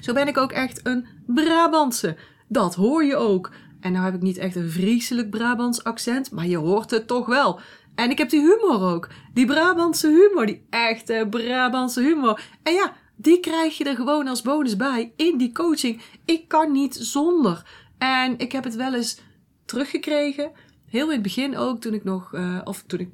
Zo 0.00 0.12
ben 0.12 0.28
ik 0.28 0.36
ook 0.36 0.52
echt 0.52 0.86
een 0.86 1.06
Brabantse. 1.26 2.16
Dat 2.48 2.74
hoor 2.74 3.04
je 3.04 3.16
ook. 3.16 3.50
En 3.80 3.92
nou 3.92 4.04
heb 4.04 4.14
ik 4.14 4.22
niet 4.22 4.36
echt 4.36 4.56
een 4.56 4.70
vreselijk 4.70 5.30
Brabants 5.30 5.84
accent, 5.84 6.30
maar 6.30 6.46
je 6.46 6.56
hoort 6.56 6.90
het 6.90 7.06
toch 7.06 7.26
wel. 7.26 7.60
En 7.94 8.10
ik 8.10 8.18
heb 8.18 8.30
die 8.30 8.40
humor 8.40 8.80
ook. 8.80 9.08
Die 9.34 9.46
Brabantse 9.46 10.08
humor, 10.08 10.46
die 10.46 10.66
echte 10.70 11.26
Brabantse 11.30 12.00
humor. 12.00 12.40
En 12.62 12.72
ja, 12.72 12.92
die 13.16 13.40
krijg 13.40 13.78
je 13.78 13.84
er 13.84 13.96
gewoon 13.96 14.28
als 14.28 14.42
bonus 14.42 14.76
bij 14.76 15.12
in 15.16 15.38
die 15.38 15.52
coaching. 15.52 16.00
Ik 16.24 16.48
kan 16.48 16.72
niet 16.72 16.94
zonder. 16.94 17.62
En 17.98 18.38
ik 18.38 18.52
heb 18.52 18.64
het 18.64 18.76
wel 18.76 18.94
eens 18.94 19.20
teruggekregen. 19.64 20.50
Heel 20.86 21.06
in 21.06 21.12
het 21.12 21.22
begin 21.22 21.56
ook, 21.56 21.80
toen 21.80 21.94
ik 21.94 22.04
nog, 22.04 22.32
uh, 22.34 22.60
of 22.64 22.84
toen 22.86 23.00
ik, 23.00 23.08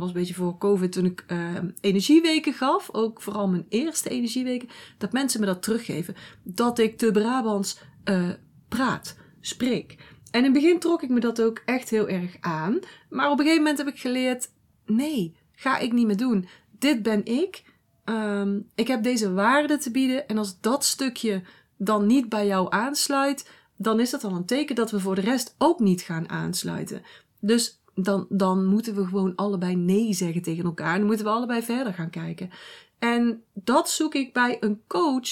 was 0.00 0.08
een 0.08 0.14
beetje 0.14 0.34
voor 0.34 0.58
COVID, 0.58 0.92
toen 0.92 1.04
ik 1.04 1.24
uh, 1.28 1.54
energieweken 1.80 2.52
gaf. 2.52 2.88
Ook 2.92 3.22
vooral 3.22 3.48
mijn 3.48 3.66
eerste 3.68 4.08
energieweken. 4.08 4.68
Dat 4.98 5.12
mensen 5.12 5.40
me 5.40 5.46
dat 5.46 5.62
teruggeven. 5.62 6.14
Dat 6.42 6.78
ik 6.78 6.98
te 6.98 7.10
Brabants 7.10 7.78
uh, 8.04 8.30
praat, 8.68 9.16
spreek. 9.40 9.96
En 10.30 10.44
in 10.44 10.52
het 10.52 10.62
begin 10.62 10.78
trok 10.78 11.02
ik 11.02 11.08
me 11.08 11.20
dat 11.20 11.42
ook 11.42 11.62
echt 11.64 11.90
heel 11.90 12.08
erg 12.08 12.36
aan. 12.40 12.78
Maar 13.10 13.30
op 13.30 13.38
een 13.38 13.44
gegeven 13.44 13.62
moment 13.62 13.78
heb 13.78 13.88
ik 13.88 14.00
geleerd, 14.00 14.48
nee, 14.86 15.36
ga 15.52 15.78
ik 15.78 15.92
niet 15.92 16.06
meer 16.06 16.16
doen. 16.16 16.48
Dit 16.78 17.02
ben 17.02 17.24
ik. 17.24 17.64
Ehm, 18.04 18.60
ik 18.74 18.86
heb 18.86 19.02
deze 19.02 19.32
waarde 19.32 19.78
te 19.78 19.90
bieden. 19.90 20.28
En 20.28 20.38
als 20.38 20.60
dat 20.60 20.84
stukje 20.84 21.42
dan 21.76 22.06
niet 22.06 22.28
bij 22.28 22.46
jou 22.46 22.66
aansluit, 22.70 23.50
dan 23.76 24.00
is 24.00 24.10
dat 24.10 24.24
al 24.24 24.34
een 24.34 24.46
teken 24.46 24.74
dat 24.74 24.90
we 24.90 25.00
voor 25.00 25.14
de 25.14 25.20
rest 25.20 25.54
ook 25.58 25.80
niet 25.80 26.02
gaan 26.02 26.28
aansluiten. 26.28 27.02
Dus 27.40 27.80
dan, 27.96 28.26
dan 28.28 28.64
moeten 28.64 28.94
we 28.94 29.04
gewoon 29.04 29.34
allebei 29.34 29.76
nee 29.76 30.12
zeggen 30.12 30.42
tegen 30.42 30.64
elkaar. 30.64 30.98
Dan 30.98 31.06
moeten 31.06 31.24
we 31.24 31.30
allebei 31.30 31.62
verder 31.62 31.94
gaan 31.94 32.10
kijken. 32.10 32.50
En 32.98 33.42
dat 33.52 33.90
zoek 33.90 34.14
ik 34.14 34.32
bij 34.32 34.56
een 34.60 34.82
coach 34.86 35.28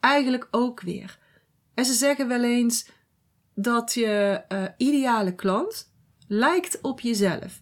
eigenlijk 0.00 0.48
ook 0.50 0.80
weer. 0.80 1.18
En 1.74 1.84
ze 1.84 1.92
zeggen 1.92 2.28
wel 2.28 2.42
eens 2.42 2.90
dat 3.54 3.94
je 3.94 4.42
uh, 4.48 4.64
ideale 4.76 5.34
klant 5.34 5.92
lijkt 6.28 6.78
op 6.80 7.00
jezelf. 7.00 7.60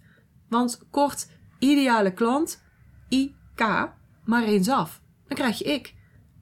Want 0.48 0.80
kort, 0.90 1.28
ideale 1.58 2.12
klant, 2.12 2.62
IK, 3.08 3.90
maar 4.24 4.42
eens 4.42 4.68
af. 4.68 5.00
Dan 5.26 5.36
krijg 5.36 5.58
je 5.58 5.64
ik. 5.64 5.94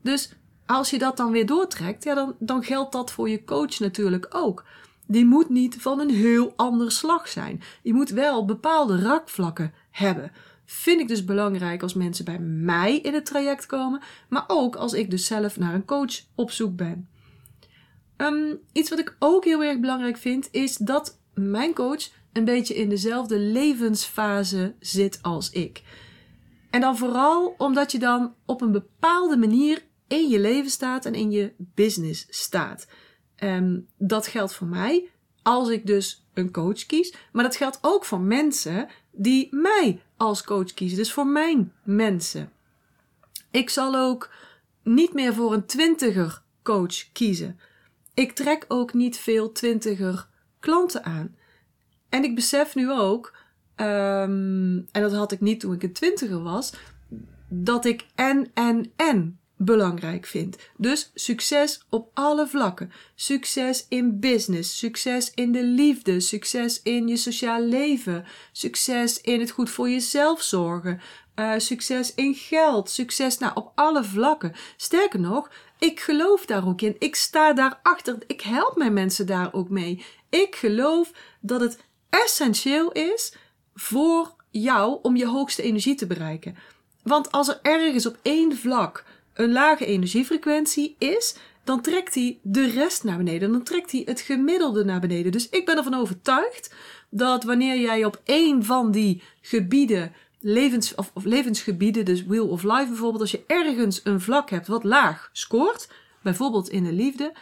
Dus 0.02 0.35
als 0.66 0.90
je 0.90 0.99
dat 0.99 1.16
dan 1.16 1.31
weer 1.31 1.47
doortrekt, 1.47 2.04
ja, 2.04 2.14
dan, 2.14 2.37
dan 2.38 2.62
geldt 2.62 2.92
dat 2.92 3.12
voor 3.12 3.28
je 3.28 3.45
coach 3.45 3.78
natuurlijk 3.78 4.26
ook. 4.31 4.64
Die 5.12 5.25
moet 5.25 5.49
niet 5.49 5.76
van 5.78 6.00
een 6.00 6.11
heel 6.11 6.52
ander 6.57 6.92
slag 6.92 7.28
zijn. 7.28 7.62
Die 7.83 7.95
moet 7.95 8.11
wel 8.11 8.45
bepaalde 8.45 8.99
rakvlakken 8.99 9.73
hebben. 9.90 10.33
Vind 10.64 11.00
ik 11.00 11.09
dus 11.09 11.25
belangrijk 11.25 11.83
als 11.83 11.95
mensen 11.95 12.25
bij 12.25 12.38
mij 12.38 12.99
in 12.99 13.14
het 13.14 13.26
traject 13.26 13.66
komen, 13.66 14.00
maar 14.28 14.45
ook 14.47 14.76
als 14.76 14.92
ik 14.92 15.11
dus 15.11 15.26
zelf 15.26 15.59
naar 15.59 15.75
een 15.75 15.85
coach 15.85 16.21
op 16.35 16.50
zoek 16.50 16.76
ben. 16.76 17.09
Um, 18.16 18.59
iets 18.73 18.90
wat 18.90 18.99
ik 18.99 19.16
ook 19.19 19.45
heel 19.45 19.62
erg 19.62 19.81
belangrijk 19.81 20.16
vind, 20.16 20.49
is 20.50 20.76
dat 20.76 21.19
mijn 21.35 21.75
coach 21.75 22.09
een 22.33 22.45
beetje 22.45 22.75
in 22.75 22.88
dezelfde 22.88 23.38
levensfase 23.38 24.75
zit 24.78 25.19
als 25.23 25.50
ik. 25.50 25.83
En 26.71 26.81
dan 26.81 26.97
vooral 26.97 27.54
omdat 27.59 27.92
je 27.92 27.99
dan 27.99 28.35
op 28.47 28.61
een 28.61 28.73
bepaalde 28.73 29.37
manier 29.37 29.83
in 30.09 30.28
je 30.28 30.40
leven 30.40 30.71
staat 30.71 31.04
en 31.07 31.14
in 31.14 31.31
je 31.31 31.52
business 31.59 32.26
staat. 32.28 32.87
Um, 33.44 33.87
dat 33.96 34.26
geldt 34.26 34.54
voor 34.54 34.66
mij 34.66 35.08
als 35.42 35.68
ik 35.68 35.87
dus 35.87 36.26
een 36.34 36.50
coach 36.50 36.87
kies, 36.87 37.14
maar 37.32 37.44
dat 37.44 37.56
geldt 37.56 37.78
ook 37.80 38.04
voor 38.04 38.20
mensen 38.20 38.88
die 39.11 39.49
mij 39.50 40.00
als 40.16 40.44
coach 40.44 40.75
kiezen. 40.75 40.99
Dus 40.99 41.12
voor 41.12 41.26
mijn 41.26 41.72
mensen. 41.82 42.52
Ik 43.50 43.70
zal 43.70 43.94
ook 43.94 44.30
niet 44.82 45.12
meer 45.12 45.34
voor 45.34 45.52
een 45.52 45.66
twintiger 45.66 46.42
coach 46.62 47.12
kiezen. 47.12 47.58
Ik 48.14 48.32
trek 48.32 48.64
ook 48.68 48.92
niet 48.92 49.18
veel 49.18 49.52
twintiger 49.52 50.28
klanten 50.61 51.04
aan. 51.04 51.37
En 52.08 52.25
ik 52.25 52.34
besef 52.34 52.75
nu 52.75 52.90
ook, 52.90 53.37
um, 53.76 54.88
en 54.92 55.02
dat 55.02 55.12
had 55.12 55.32
ik 55.32 55.40
niet 55.40 55.61
toen 55.61 55.72
ik 55.72 55.82
een 55.82 55.92
twintiger 55.92 56.42
was, 56.42 56.72
dat 57.49 57.84
ik 57.84 58.06
en, 58.14 58.50
en, 58.54 58.92
en 58.96 59.38
belangrijk 59.64 60.26
vind. 60.26 60.57
Dus 60.76 61.11
succes 61.14 61.85
op 61.90 62.11
alle 62.14 62.47
vlakken. 62.47 62.92
Succes 63.14 63.87
in 63.88 64.21
business, 64.21 64.78
succes 64.78 65.33
in 65.35 65.52
de 65.52 65.64
liefde, 65.64 66.21
succes 66.21 66.83
in 66.83 67.09
je 67.09 67.16
sociaal 67.16 67.61
leven, 67.61 68.25
succes 68.52 69.21
in 69.21 69.40
het 69.40 69.50
goed 69.50 69.71
voor 69.71 69.90
jezelf 69.90 70.42
zorgen, 70.42 71.00
uh, 71.37 71.52
succes 71.57 72.14
in 72.14 72.35
geld, 72.35 72.90
succes 72.90 73.38
nou, 73.38 73.52
op 73.54 73.73
alle 73.75 74.04
vlakken. 74.04 74.52
Sterker 74.76 75.21
nog, 75.21 75.50
ik 75.78 76.00
geloof 76.00 76.47
daar 76.47 76.66
ook 76.66 76.81
in. 76.81 76.97
Ik 76.99 77.14
sta 77.14 77.52
daarachter. 77.52 78.19
Ik 78.26 78.40
help 78.40 78.76
mijn 78.76 78.92
mensen 78.92 79.26
daar 79.26 79.52
ook 79.52 79.69
mee. 79.69 80.04
Ik 80.28 80.54
geloof 80.54 81.12
dat 81.40 81.61
het 81.61 81.78
essentieel 82.11 82.92
is 82.92 83.35
voor 83.75 84.35
jou 84.50 84.99
om 85.02 85.16
je 85.16 85.26
hoogste 85.26 85.62
energie 85.62 85.95
te 85.95 86.07
bereiken. 86.07 86.57
Want 87.02 87.33
als 87.33 87.49
er 87.49 87.59
ergens 87.62 88.07
op 88.07 88.19
één 88.23 88.57
vlak 88.57 89.04
een 89.42 89.52
lage 89.52 89.87
energiefrequentie 89.87 90.96
is, 90.99 91.37
dan 91.64 91.80
trekt 91.80 92.14
hij 92.14 92.38
de 92.42 92.66
rest 92.66 93.04
naar 93.04 93.16
beneden. 93.16 93.52
Dan 93.52 93.62
trekt 93.62 93.92
hij 93.92 94.02
het 94.04 94.20
gemiddelde 94.20 94.84
naar 94.84 95.00
beneden. 95.00 95.32
Dus 95.32 95.49
ik 95.49 95.66
ben 95.66 95.76
ervan 95.76 95.94
overtuigd 95.94 96.75
dat 97.11 97.44
wanneer 97.44 97.80
jij 97.80 98.04
op 98.04 98.20
één 98.25 98.64
van 98.64 98.90
die 98.90 99.22
gebieden, 99.40 100.12
levens, 100.40 100.94
of, 100.94 101.11
of 101.14 101.25
levensgebieden, 101.25 102.04
dus 102.04 102.25
Wheel 102.25 102.49
of 102.49 102.62
Life 102.62 102.87
bijvoorbeeld, 102.87 103.20
als 103.20 103.30
je 103.30 103.44
ergens 103.46 104.00
een 104.04 104.20
vlak 104.20 104.50
hebt 104.50 104.66
wat 104.66 104.84
laag 104.84 105.30
scoort, 105.32 105.88
bijvoorbeeld 106.22 106.68
in 106.68 106.84
de 106.84 106.92
liefde, 106.92 107.32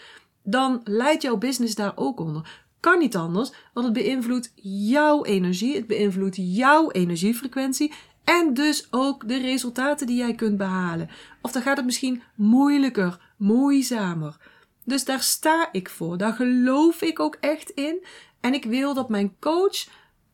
dan 0.42 0.80
leidt 0.84 1.22
jouw 1.22 1.36
business 1.36 1.74
daar 1.74 1.92
ook 1.96 2.20
onder. 2.20 2.62
Kan 2.80 2.98
niet 2.98 3.16
anders, 3.16 3.52
want 3.72 3.86
het 3.86 3.94
beïnvloedt 3.94 4.52
jouw 4.62 5.24
energie, 5.24 5.76
het 5.76 5.86
beïnvloedt 5.86 6.36
jouw 6.38 6.90
energiefrequentie 6.90 7.92
en 8.30 8.54
dus 8.54 8.86
ook 8.90 9.28
de 9.28 9.38
resultaten 9.38 10.06
die 10.06 10.16
jij 10.16 10.34
kunt 10.34 10.56
behalen. 10.56 11.10
Of 11.42 11.52
dan 11.52 11.62
gaat 11.62 11.76
het 11.76 11.86
misschien 11.86 12.22
moeilijker, 12.34 13.20
moeizamer. 13.36 14.36
Dus 14.84 15.04
daar 15.04 15.22
sta 15.22 15.68
ik 15.72 15.88
voor. 15.88 16.18
Daar 16.18 16.32
geloof 16.32 17.02
ik 17.02 17.20
ook 17.20 17.36
echt 17.40 17.70
in. 17.70 18.04
En 18.40 18.54
ik 18.54 18.64
wil 18.64 18.94
dat 18.94 19.08
mijn 19.08 19.36
coach 19.38 19.88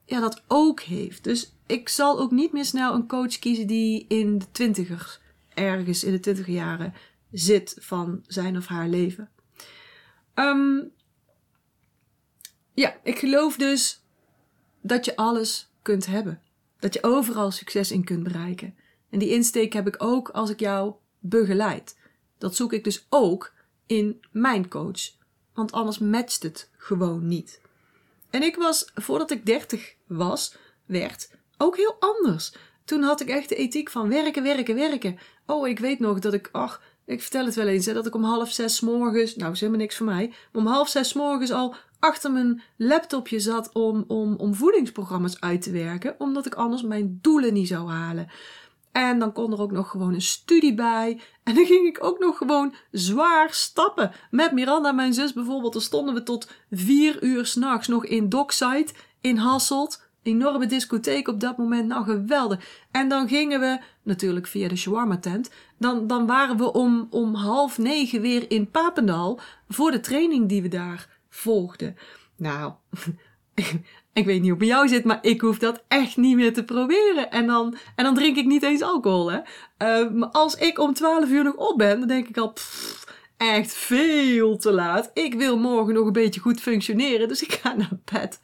ja, 0.05 0.21
dat 0.21 0.43
ook 0.47 0.81
heeft. 0.81 1.25
Dus 1.25 1.53
ik 1.67 1.88
zal 1.88 2.19
ook 2.19 2.31
niet 2.31 2.53
meer 2.53 2.65
snel 2.65 2.95
een 2.95 3.07
coach 3.07 3.38
kiezen 3.38 3.67
die 3.67 4.05
in 4.09 4.38
de 4.38 4.50
twintigers, 4.50 5.21
ergens 5.55 6.05
in 6.05 6.12
de 6.12 6.21
twintiger 6.21 6.55
jaren 6.55 6.95
zit 7.33 7.76
van 7.81 8.25
zijn 8.26 8.57
of 8.57 8.67
haar 8.67 8.88
leven. 8.88 9.31
Um, 10.35 10.93
ja, 12.75 12.97
ik 13.03 13.19
geloof 13.19 13.57
dus 13.57 14.03
dat 14.81 15.05
je 15.05 15.17
alles 15.17 15.71
kunt 15.83 16.07
hebben. 16.07 16.41
Dat 16.78 16.95
je 16.95 17.02
overal 17.02 17.50
succes 17.50 17.90
in 17.90 18.04
kunt 18.04 18.23
bereiken. 18.23 18.76
En 19.11 19.18
die 19.18 19.30
insteek 19.30 19.73
heb 19.73 19.87
ik 19.87 20.02
ook 20.02 20.28
als 20.28 20.50
ik 20.50 20.61
jou 20.61 20.95
begeleid. 21.18 21.99
Dat 22.38 22.56
zoek 22.56 22.73
ik 22.73 22.85
dus 22.85 23.06
ook 23.09 23.52
in 23.87 24.25
mijn 24.33 24.68
coach. 24.68 25.14
Want 25.54 25.73
anders 25.73 25.99
matcht 25.99 26.42
het 26.42 26.71
gewoon 26.76 27.26
niet. 27.26 27.61
En 28.30 28.42
ik 28.42 28.56
was, 28.56 28.90
voordat 28.95 29.30
ik 29.30 29.47
30 29.47 29.95
was, 30.06 30.56
werd, 30.87 31.30
ook 31.59 31.76
heel 31.76 31.97
anders. 31.99 32.54
Toen 32.85 33.02
had 33.02 33.21
ik 33.21 33.28
echt 33.28 33.49
de 33.49 33.54
ethiek 33.54 33.90
van 33.90 34.09
werken, 34.09 34.42
werken, 34.42 34.75
werken. 34.75 35.18
Oh, 35.47 35.68
ik 35.68 35.78
weet 35.78 35.99
nog 35.99 36.18
dat 36.18 36.33
ik, 36.33 36.49
ach, 36.52 36.83
ik 37.06 37.22
vertel 37.22 37.44
het 37.44 37.54
wel 37.54 37.66
eens, 37.66 37.86
dat 37.86 38.06
ik 38.06 38.14
om 38.14 38.25
half 38.25 38.50
zes 38.50 38.80
morgens, 38.80 39.36
nou 39.36 39.52
is 39.52 39.60
helemaal 39.60 39.80
niks 39.80 39.96
voor 39.96 40.06
mij, 40.06 40.28
maar 40.28 40.62
om 40.62 40.68
half 40.68 40.88
zes 40.88 41.12
morgens 41.12 41.50
al 41.50 41.75
achter 41.98 42.32
mijn 42.32 42.62
laptopje 42.76 43.40
zat 43.40 43.70
om, 43.72 44.04
om, 44.06 44.34
om 44.34 44.54
voedingsprogramma's 44.54 45.40
uit 45.40 45.62
te 45.62 45.70
werken, 45.70 46.14
omdat 46.18 46.46
ik 46.46 46.54
anders 46.54 46.82
mijn 46.82 47.18
doelen 47.22 47.52
niet 47.52 47.68
zou 47.68 47.90
halen. 47.90 48.28
En 48.92 49.18
dan 49.18 49.32
kon 49.32 49.52
er 49.52 49.60
ook 49.60 49.72
nog 49.72 49.90
gewoon 49.90 50.14
een 50.14 50.22
studie 50.22 50.75
bij. 50.75 51.20
En 51.42 51.54
dan 51.54 51.66
ging 51.66 51.86
ik 51.86 52.04
ook 52.04 52.18
nog 52.18 52.36
gewoon 52.38 52.75
zwaar 52.90 53.52
stappen. 53.52 54.12
Met 54.30 54.52
Miranda, 54.52 54.92
mijn 54.92 55.14
zus 55.14 55.32
bijvoorbeeld. 55.32 55.72
Dan 55.72 55.82
stonden 55.82 56.14
we 56.14 56.22
tot 56.22 56.50
vier 56.70 57.22
uur 57.22 57.46
s'nachts 57.46 57.88
nog 57.88 58.06
in 58.06 58.28
Dockside 58.28 58.86
in 59.20 59.36
Hasselt. 59.36 60.05
Enorme 60.26 60.66
discotheek 60.66 61.28
op 61.28 61.40
dat 61.40 61.56
moment. 61.56 61.88
Nou, 61.88 62.04
geweldig. 62.04 62.64
En 62.90 63.09
dan 63.09 63.28
gingen 63.28 63.61
we, 63.61 63.78
natuurlijk 64.02 64.47
via 64.47 64.68
de 64.68 64.76
shawarma 64.76 65.18
tent. 65.18 65.50
Dan, 65.78 66.06
dan 66.06 66.26
waren 66.26 66.56
we 66.56 66.73
om, 66.73 67.06
om 67.11 67.35
half 67.35 67.78
negen 67.78 68.21
weer 68.21 68.50
in 68.50 68.71
Papendal. 68.71 69.40
Voor 69.68 69.90
de 69.90 70.00
training 70.00 70.49
die 70.49 70.62
we 70.62 70.68
daar 70.68 71.09
volgden. 71.28 71.97
Nou, 72.37 72.73
ik 74.12 74.25
weet 74.25 74.40
niet 74.40 74.50
hoe 74.50 74.59
bij 74.59 74.66
jou 74.66 74.88
zit, 74.88 75.04
maar 75.04 75.18
ik 75.23 75.40
hoef 75.40 75.59
dat 75.59 75.85
echt 75.88 76.16
niet 76.16 76.37
meer 76.37 76.52
te 76.52 76.64
proberen. 76.64 77.30
En 77.30 77.47
dan, 77.47 77.76
en 77.97 78.04
dan 78.04 78.14
drink 78.14 78.37
ik 78.37 78.47
niet 78.47 78.62
eens 78.62 78.83
alcohol, 78.83 79.30
hè. 79.30 79.38
Uh, 79.38 80.11
maar 80.12 80.28
als 80.28 80.54
ik 80.54 80.78
om 80.78 80.95
12 80.95 81.28
uur 81.28 81.45
nog 81.45 81.54
op 81.54 81.78
ben, 81.78 81.99
dan 81.99 82.09
denk 82.09 82.28
ik 82.28 82.37
al, 82.37 82.52
echt 83.37 83.75
veel 83.75 84.56
te 84.56 84.73
laat. 84.73 85.11
Ik 85.14 85.35
wil 85.35 85.59
morgen 85.59 85.95
nog 85.95 86.06
een 86.06 86.12
beetje 86.12 86.40
goed 86.40 86.61
functioneren, 86.61 87.28
dus 87.28 87.42
ik 87.42 87.52
ga 87.52 87.75
naar 87.75 87.99
bed. 88.04 88.40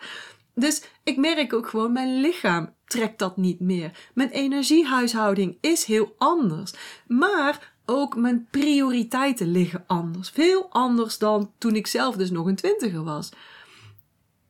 Dus 0.54 0.82
ik 1.02 1.16
merk 1.16 1.52
ook 1.52 1.68
gewoon, 1.68 1.92
mijn 1.92 2.20
lichaam 2.20 2.74
trekt 2.84 3.18
dat 3.18 3.36
niet 3.36 3.60
meer. 3.60 4.10
Mijn 4.14 4.30
energiehuishouding 4.30 5.58
is 5.60 5.84
heel 5.84 6.14
anders. 6.18 6.72
Maar 7.06 7.72
ook 7.86 8.16
mijn 8.16 8.46
prioriteiten 8.50 9.50
liggen 9.50 9.84
anders. 9.86 10.30
Veel 10.30 10.66
anders 10.70 11.18
dan 11.18 11.52
toen 11.58 11.74
ik 11.74 11.86
zelf 11.86 12.16
dus 12.16 12.30
nog 12.30 12.46
een 12.46 12.56
twintiger 12.56 13.04
was. 13.04 13.32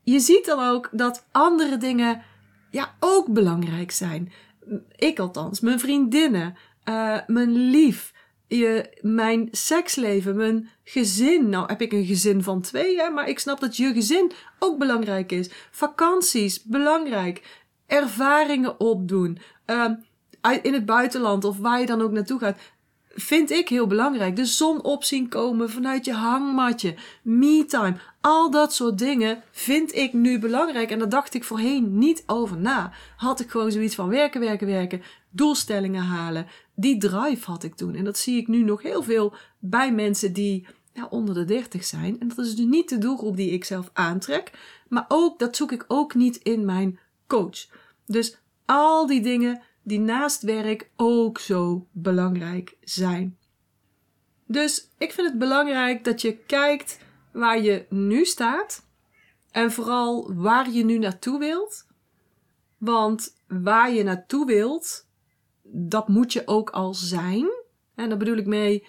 Je 0.03 0.21
ziet 0.21 0.45
dan 0.45 0.69
ook 0.69 0.89
dat 0.93 1.27
andere 1.31 1.77
dingen 1.77 2.23
ja, 2.71 2.95
ook 3.01 3.33
belangrijk 3.33 3.91
zijn. 3.91 4.33
Ik 4.97 5.19
althans, 5.19 5.61
mijn 5.61 5.81
vriendinnen, 5.81 6.57
uh, 6.89 7.19
mijn 7.27 7.53
lief, 7.53 8.13
je, 8.57 8.99
mijn 9.01 9.49
seksleven, 9.51 10.37
mijn 10.37 10.69
gezin. 10.85 11.49
Nou 11.49 11.67
heb 11.67 11.81
ik 11.81 11.93
een 11.93 12.05
gezin 12.05 12.43
van 12.43 12.61
twee, 12.61 12.97
hè, 13.01 13.11
maar 13.11 13.29
ik 13.29 13.39
snap 13.39 13.61
dat 13.61 13.77
je 13.77 13.93
gezin 13.93 14.33
ook 14.59 14.79
belangrijk 14.79 15.33
is. 15.33 15.51
Vakanties, 15.71 16.63
belangrijk. 16.63 17.63
Ervaringen 17.87 18.81
opdoen. 18.81 19.39
Uh, 19.67 19.91
in 20.63 20.73
het 20.73 20.87
buitenland 20.87 21.45
of 21.45 21.59
waar 21.59 21.81
je 21.81 21.87
dan 21.87 22.03
ook 22.03 22.13
naartoe 22.13 22.39
gaat 22.39 22.57
vind 23.15 23.51
ik 23.51 23.69
heel 23.69 23.87
belangrijk. 23.87 24.37
De 24.37 24.45
zon 24.45 24.83
opzien 24.83 25.29
komen 25.29 25.71
vanuit 25.71 26.05
je 26.05 26.13
hangmatje. 26.13 26.95
Me-time. 27.23 27.97
Al 28.23 28.50
dat 28.50 28.75
soort 28.75 28.99
dingen 28.99 29.43
vind 29.50 29.95
ik 29.95 30.12
nu 30.12 30.38
belangrijk. 30.38 30.91
En 30.91 30.99
daar 30.99 31.09
dacht 31.09 31.35
ik 31.35 31.45
voorheen 31.45 31.99
niet 31.99 32.23
over 32.26 32.57
na. 32.57 32.93
Had 33.17 33.41
ik 33.41 33.50
gewoon 33.50 33.73
zoiets 33.73 33.95
van 33.95 34.09
werken, 34.09 34.41
werken, 34.41 34.67
werken. 34.67 35.02
Doelstellingen 35.31 36.02
halen. 36.02 36.47
Die 36.75 36.99
drive 36.99 37.50
had 37.50 37.62
ik 37.62 37.75
toen. 37.75 37.95
En 37.95 38.05
dat 38.05 38.19
zie 38.19 38.37
ik 38.41 38.49
nu 38.49 38.62
nog 38.62 38.83
heel 38.83 39.02
veel 39.02 39.35
bij 39.59 39.93
mensen 39.93 40.33
die 40.33 40.67
onder 41.11 41.35
de 41.35 41.45
30 41.45 41.85
zijn. 41.85 42.21
En 42.21 42.29
dat 42.29 42.38
is 42.38 42.55
dus 42.55 42.67
niet 42.67 42.88
de 42.88 42.99
doelgroep 42.99 43.37
die 43.37 43.50
ik 43.50 43.64
zelf 43.64 43.91
aantrek. 43.93 44.50
Maar 44.88 45.05
ook, 45.09 45.38
dat 45.38 45.57
zoek 45.57 45.73
ik 45.73 45.85
ook 45.88 46.14
niet 46.14 46.37
in 46.37 46.64
mijn 46.64 46.99
coach. 47.26 47.67
Dus 48.07 48.38
al 48.67 49.07
die 49.07 49.21
dingen 49.21 49.62
die 49.83 50.00
naast 50.00 50.43
werk 50.43 50.91
ook 50.97 51.38
zo 51.38 51.87
belangrijk 51.93 52.76
zijn. 52.81 53.37
Dus 54.47 54.88
ik 54.99 55.12
vind 55.12 55.29
het 55.29 55.38
belangrijk 55.38 56.05
dat 56.05 56.21
je 56.21 56.37
kijkt 56.37 56.99
waar 57.33 57.62
je 57.62 57.87
nu 57.89 58.25
staat 58.25 58.87
en 59.51 59.73
vooral 59.73 60.35
waar 60.35 60.71
je 60.71 60.85
nu 60.85 60.99
naartoe 60.99 61.39
wilt. 61.39 61.87
Want 62.79 63.37
waar 63.49 63.93
je 63.93 64.03
naartoe 64.03 64.47
wilt, 64.47 65.07
dat 65.62 66.09
moet 66.09 66.33
je 66.33 66.43
ook 66.47 66.71
al 66.71 66.95
zijn. 66.95 67.51
En 67.95 68.09
daar 68.09 68.19
bedoel 68.19 68.37
ik 68.37 68.47
mee, 68.47 68.87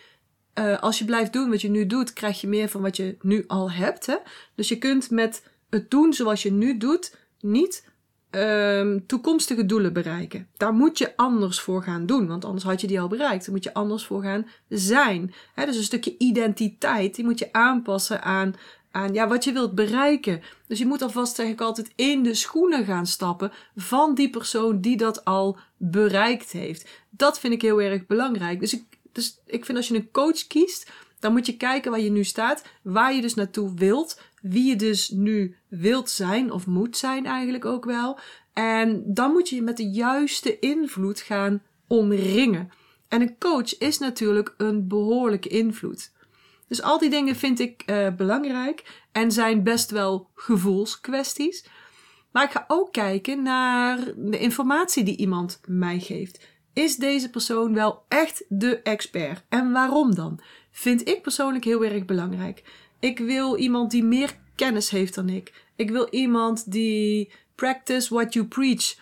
uh, 0.60 0.80
als 0.80 1.00
je 1.00 1.06
blijft 1.06 1.34
doen 1.34 1.50
wat 1.50 1.62
je 1.62 1.70
nu 1.70 1.86
doet, 1.86 2.14
krijg 2.14 2.42
je 2.42 2.48
meer 2.48 2.70
van 2.70 2.82
wat 2.82 2.98
je 2.98 3.18
nu 3.22 3.44
al 3.48 3.72
hebt. 3.72 4.06
Hè? 4.06 4.18
Dus 4.56 4.68
je 4.68 4.78
kunt 4.78 5.10
met 5.10 5.50
het 5.70 5.92
doen 5.92 6.14
zoals 6.14 6.44
je 6.44 6.52
nu 6.52 6.78
doet, 6.78 7.18
niet 7.40 7.92
um, 8.36 9.06
toekomstige 9.06 9.66
doelen 9.66 9.94
bereiken. 9.94 10.48
Daar 10.58 10.74
moet 10.74 10.98
je 10.98 11.18
anders 11.18 11.60
voor 11.60 11.84
gaan 11.84 12.06
doen, 12.06 12.28
want 12.28 12.46
anders 12.46 12.64
had 12.64 12.82
je 12.82 12.88
die 12.88 13.02
al 13.02 13.08
bereikt. 13.08 13.46
Daar 13.46 13.56
moet 13.56 13.64
je 13.64 13.74
anders 13.74 14.06
voor 14.06 14.22
gaan 14.22 14.48
zijn. 14.70 15.34
Dus 15.56 15.78
een 15.78 15.84
stukje 15.84 16.16
identiteit, 16.18 17.16
die 17.16 17.26
moet 17.26 17.40
je 17.40 17.54
aanpassen 17.54 18.24
aan, 18.24 18.56
aan 18.92 19.14
ja, 19.14 19.28
wat 19.28 19.44
je 19.44 19.52
wilt 19.52 19.76
bereiken. 19.76 20.42
Dus 20.68 20.80
je 20.80 20.86
moet 20.86 21.02
alvast, 21.02 21.36
zeg 21.36 21.48
ik 21.48 21.62
altijd, 21.62 21.92
in 21.96 22.24
de 22.24 22.34
schoenen 22.34 22.86
gaan 22.86 23.06
stappen 23.06 23.52
van 23.76 24.16
die 24.16 24.30
persoon 24.30 24.82
die 24.82 24.98
dat 24.98 25.26
al 25.26 25.58
bereikt 25.78 26.52
heeft. 26.52 26.90
Dat 27.10 27.40
vind 27.40 27.54
ik 27.54 27.62
heel 27.62 27.82
erg 27.82 28.06
belangrijk. 28.06 28.60
Dus 28.60 28.74
ik, 28.74 28.84
dus 29.12 29.40
ik 29.46 29.66
vind 29.66 29.78
als 29.78 29.88
je 29.88 29.96
een 29.96 30.12
coach 30.12 30.48
kiest, 30.48 30.92
dan 31.20 31.32
moet 31.32 31.46
je 31.46 31.58
kijken 31.58 31.92
waar 31.92 32.00
je 32.00 32.12
nu 32.12 32.24
staat, 32.24 32.64
waar 32.82 33.14
je 33.14 33.22
dus 33.22 33.34
naartoe 33.34 33.74
wilt, 33.76 34.20
wie 34.44 34.70
je 34.70 34.76
dus 34.76 35.10
nu 35.10 35.56
wilt 35.68 36.10
zijn 36.10 36.52
of 36.52 36.68
moet 36.68 36.98
zijn 36.98 37.26
eigenlijk 37.26 37.66
ook 37.66 37.86
wel. 37.86 38.20
En 38.54 39.04
dan 39.06 39.32
moet 39.32 39.50
je 39.50 39.56
je 39.56 39.62
met 39.62 39.78
de 39.78 39.90
juiste 39.90 40.60
invloed 40.60 41.20
gaan 41.20 41.62
omringen. 41.88 42.70
En 43.08 43.22
een 43.22 43.38
coach 43.38 43.78
is 43.78 43.98
natuurlijk 43.98 44.54
een 44.58 44.88
behoorlijke 44.88 45.50
invloed. 45.50 46.12
Dus 46.68 46.82
al 46.82 46.98
die 46.98 47.10
dingen 47.10 47.36
vind 47.36 47.60
ik 47.60 47.84
uh, 47.86 48.08
belangrijk 48.16 49.04
en 49.12 49.32
zijn 49.32 49.64
best 49.64 49.92
wel 49.92 50.30
gevoelskwesties. 50.36 51.66
Maar 52.32 52.44
ik 52.44 52.52
ga 52.52 52.66
ook 52.68 52.92
kijken 52.92 53.44
naar 53.44 54.00
de 54.16 54.40
informatie 54.40 55.04
die 55.04 55.18
iemand 55.18 55.62
mij 55.68 56.00
geeft. 56.00 56.48
Is 56.74 56.96
deze 56.96 57.30
persoon 57.30 57.74
wel 57.74 58.06
echt 58.08 58.46
de 58.50 58.82
expert? 58.82 59.44
En 59.50 59.72
waarom 59.72 60.16
dan? 60.16 60.40
Vind 60.72 61.08
ik 61.08 61.22
persoonlijk 61.22 61.64
heel 61.64 61.84
erg 61.86 62.06
belangrijk. 62.06 62.64
Ik 63.04 63.20
wil 63.20 63.58
iemand 63.58 63.92
die 63.92 64.04
meer 64.04 64.36
kennis 64.56 64.90
heeft 64.90 65.16
dan 65.16 65.30
ik. 65.30 65.54
Ik 65.76 65.90
wil 65.90 66.08
iemand 66.10 66.72
die 66.72 67.32
practice 67.56 68.14
what 68.14 68.34
you 68.34 68.46
preach 68.46 68.96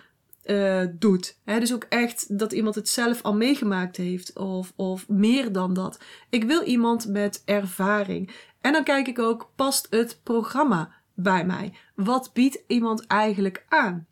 uh, 0.46 0.84
doet. 0.94 1.38
Dus 1.46 1.74
ook 1.74 1.84
echt 1.90 2.40
dat 2.40 2.52
iemand 2.52 2.76
het 2.76 2.90
zelf 2.90 3.22
al 3.22 3.36
meegemaakt 3.36 3.98
heeft 3.98 4.38
of, 4.38 4.74
of 4.76 5.10
meer 5.10 5.52
dan 5.52 5.74
dat. 5.74 6.00
Ik 6.30 6.44
wil 6.44 6.64
iemand 6.64 7.08
met 7.08 7.42
ervaring. 7.46 8.32
En 8.62 8.74
dan 8.74 8.84
kijk 8.84 9.08
ik 9.08 9.20
ook, 9.20 9.52
past 9.56 9.88
het 9.90 10.20
programma 10.24 10.92
bij 11.14 11.46
mij? 11.46 11.74
Wat 11.96 12.30
biedt 12.34 12.64
iemand 12.68 13.08
eigenlijk 13.08 13.66
aan? 13.68 14.08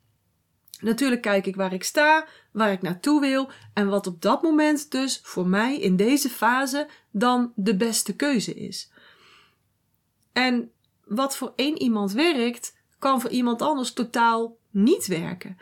Natuurlijk 0.80 1.22
kijk 1.22 1.46
ik 1.46 1.56
waar 1.56 1.74
ik 1.74 1.84
sta, 1.84 2.26
waar 2.52 2.72
ik 2.72 2.82
naartoe 2.82 3.22
wil 3.22 3.50
en 3.74 3.88
wat 3.88 4.08
op 4.08 4.22
dat 4.22 4.42
moment 4.42 4.92
dus 4.92 5.20
voor 5.24 5.48
mij 5.48 5.80
in 5.80 5.96
deze 5.96 6.30
fase 6.30 6.88
dan 7.12 7.52
de 7.56 7.76
beste 7.76 8.16
keuze 8.16 8.54
is. 8.54 8.92
En 10.40 10.72
wat 11.06 11.38
voor 11.38 11.54
één 11.56 11.82
iemand 11.82 12.12
werkt, 12.12 12.78
kan 13.00 13.22
voor 13.22 13.30
iemand 13.30 13.62
anders 13.62 13.94
totaal 13.94 14.58
niet 14.70 15.08
werken. 15.08 15.58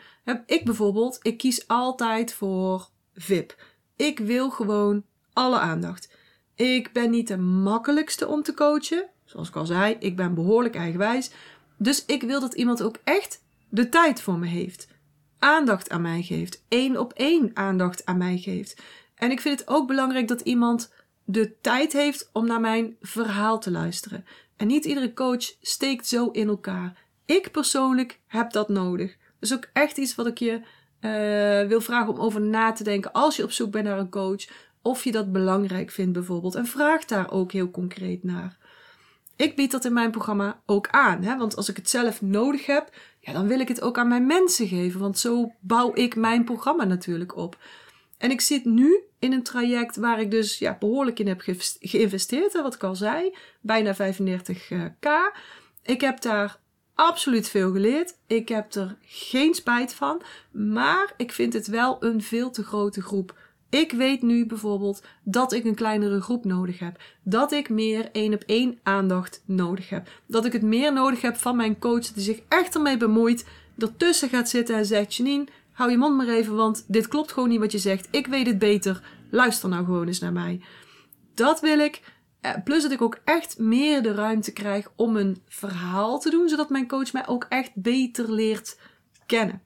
Ik 0.46 0.64
bijvoorbeeld, 0.64 1.18
ik 1.22 1.38
kies 1.38 1.68
altijd 1.68 2.34
voor 2.34 2.88
VIP. 3.14 3.64
Ik 3.96 4.18
wil 4.18 4.50
gewoon 4.50 5.04
alle 5.32 5.58
aandacht. 5.58 6.12
Ik 6.54 6.92
ben 6.92 7.10
niet 7.10 7.28
de 7.28 7.36
makkelijkste 7.38 8.26
om 8.26 8.42
te 8.42 8.54
coachen. 8.54 9.08
Zoals 9.24 9.48
ik 9.48 9.56
al 9.56 9.66
zei, 9.66 9.96
ik 9.98 10.16
ben 10.16 10.34
behoorlijk 10.34 10.74
eigenwijs. 10.74 11.30
Dus 11.76 12.04
ik 12.04 12.22
wil 12.22 12.40
dat 12.40 12.54
iemand 12.54 12.82
ook 12.82 12.96
echt 13.04 13.42
de 13.68 13.88
tijd 13.88 14.20
voor 14.20 14.38
me 14.38 14.46
heeft. 14.46 14.88
Aandacht 15.38 15.90
aan 15.90 16.02
mij 16.02 16.22
geeft. 16.22 16.62
één 16.68 16.96
op 16.96 17.12
één 17.12 17.50
aandacht 17.54 18.06
aan 18.06 18.18
mij 18.18 18.38
geeft. 18.38 18.82
En 19.14 19.30
ik 19.30 19.40
vind 19.40 19.58
het 19.58 19.68
ook 19.68 19.86
belangrijk 19.86 20.28
dat 20.28 20.40
iemand 20.40 20.92
de 21.24 21.60
tijd 21.60 21.92
heeft 21.92 22.30
om 22.32 22.46
naar 22.46 22.60
mijn 22.60 22.96
verhaal 23.00 23.60
te 23.60 23.70
luisteren. 23.70 24.24
En 24.58 24.66
niet 24.66 24.84
iedere 24.84 25.12
coach 25.12 25.54
steekt 25.60 26.06
zo 26.06 26.28
in 26.30 26.48
elkaar. 26.48 27.04
Ik 27.24 27.50
persoonlijk 27.50 28.20
heb 28.26 28.52
dat 28.52 28.68
nodig. 28.68 29.16
Dus 29.40 29.54
ook 29.54 29.68
echt 29.72 29.96
iets 29.96 30.14
wat 30.14 30.26
ik 30.26 30.38
je 30.38 30.60
uh, 31.00 31.68
wil 31.68 31.80
vragen 31.80 32.12
om 32.12 32.20
over 32.20 32.40
na 32.40 32.72
te 32.72 32.84
denken 32.84 33.12
als 33.12 33.36
je 33.36 33.42
op 33.42 33.50
zoek 33.50 33.70
bent 33.70 33.84
naar 33.84 33.98
een 33.98 34.10
coach. 34.10 34.48
Of 34.82 35.04
je 35.04 35.12
dat 35.12 35.32
belangrijk 35.32 35.90
vindt 35.90 36.12
bijvoorbeeld. 36.12 36.54
En 36.54 36.66
vraag 36.66 37.04
daar 37.04 37.30
ook 37.30 37.52
heel 37.52 37.70
concreet 37.70 38.24
naar. 38.24 38.56
Ik 39.36 39.56
bied 39.56 39.70
dat 39.70 39.84
in 39.84 39.92
mijn 39.92 40.10
programma 40.10 40.60
ook 40.66 40.88
aan. 40.88 41.22
Hè? 41.22 41.36
Want 41.36 41.56
als 41.56 41.68
ik 41.68 41.76
het 41.76 41.90
zelf 41.90 42.22
nodig 42.22 42.66
heb, 42.66 42.90
ja, 43.20 43.32
dan 43.32 43.46
wil 43.46 43.60
ik 43.60 43.68
het 43.68 43.80
ook 43.80 43.98
aan 43.98 44.08
mijn 44.08 44.26
mensen 44.26 44.68
geven. 44.68 45.00
Want 45.00 45.18
zo 45.18 45.52
bouw 45.60 45.94
ik 45.94 46.16
mijn 46.16 46.44
programma 46.44 46.84
natuurlijk 46.84 47.36
op. 47.36 47.58
En 48.18 48.30
ik 48.30 48.40
zit 48.40 48.64
nu 48.64 49.02
in 49.18 49.32
een 49.32 49.42
traject 49.42 49.96
waar 49.96 50.20
ik 50.20 50.30
dus 50.30 50.58
ja, 50.58 50.76
behoorlijk 50.80 51.18
in 51.18 51.26
heb 51.26 51.40
geïnvesteerd. 51.80 52.52
Wat 52.52 52.74
ik 52.74 52.82
al 52.82 52.96
zei, 52.96 53.34
bijna 53.60 53.94
35k. 53.94 55.08
Ik 55.82 56.00
heb 56.00 56.20
daar 56.20 56.58
absoluut 56.94 57.48
veel 57.48 57.72
geleerd. 57.72 58.14
Ik 58.26 58.48
heb 58.48 58.74
er 58.74 58.96
geen 59.02 59.54
spijt 59.54 59.94
van. 59.94 60.22
Maar 60.50 61.12
ik 61.16 61.32
vind 61.32 61.52
het 61.52 61.66
wel 61.66 61.96
een 62.00 62.22
veel 62.22 62.50
te 62.50 62.64
grote 62.64 63.02
groep. 63.02 63.34
Ik 63.70 63.92
weet 63.92 64.22
nu 64.22 64.46
bijvoorbeeld 64.46 65.02
dat 65.22 65.52
ik 65.52 65.64
een 65.64 65.74
kleinere 65.74 66.20
groep 66.20 66.44
nodig 66.44 66.78
heb. 66.78 67.00
Dat 67.22 67.52
ik 67.52 67.68
meer 67.68 68.08
één 68.12 68.34
op 68.34 68.42
één 68.46 68.78
aandacht 68.82 69.42
nodig 69.44 69.88
heb. 69.88 70.08
Dat 70.26 70.44
ik 70.44 70.52
het 70.52 70.62
meer 70.62 70.92
nodig 70.92 71.20
heb 71.20 71.36
van 71.36 71.56
mijn 71.56 71.78
coach 71.78 72.06
die 72.06 72.22
zich 72.22 72.40
echt 72.48 72.74
ermee 72.74 72.96
bemoeit. 72.96 73.46
Ertussen 73.78 74.28
gaat 74.28 74.48
zitten 74.48 74.76
en 74.76 74.86
zegt: 74.86 75.14
Janine, 75.14 75.46
hou 75.78 75.90
je 75.90 75.96
mond 75.98 76.16
maar 76.16 76.28
even, 76.28 76.54
want 76.54 76.84
dit 76.88 77.08
klopt 77.08 77.32
gewoon 77.32 77.48
niet 77.48 77.60
wat 77.60 77.72
je 77.72 77.78
zegt. 77.78 78.08
Ik 78.10 78.26
weet 78.26 78.46
het 78.46 78.58
beter. 78.58 79.02
Luister 79.30 79.68
nou 79.68 79.84
gewoon 79.84 80.06
eens 80.06 80.18
naar 80.18 80.32
mij. 80.32 80.60
Dat 81.34 81.60
wil 81.60 81.78
ik. 81.78 82.16
Eh, 82.40 82.52
plus 82.64 82.82
dat 82.82 82.92
ik 82.92 83.02
ook 83.02 83.20
echt 83.24 83.58
meer 83.58 84.02
de 84.02 84.14
ruimte 84.14 84.52
krijg 84.52 84.92
om 84.96 85.16
een 85.16 85.42
verhaal 85.46 86.18
te 86.18 86.30
doen, 86.30 86.48
zodat 86.48 86.70
mijn 86.70 86.88
coach 86.88 87.12
mij 87.12 87.26
ook 87.26 87.46
echt 87.48 87.70
beter 87.74 88.32
leert 88.32 88.78
kennen. 89.26 89.62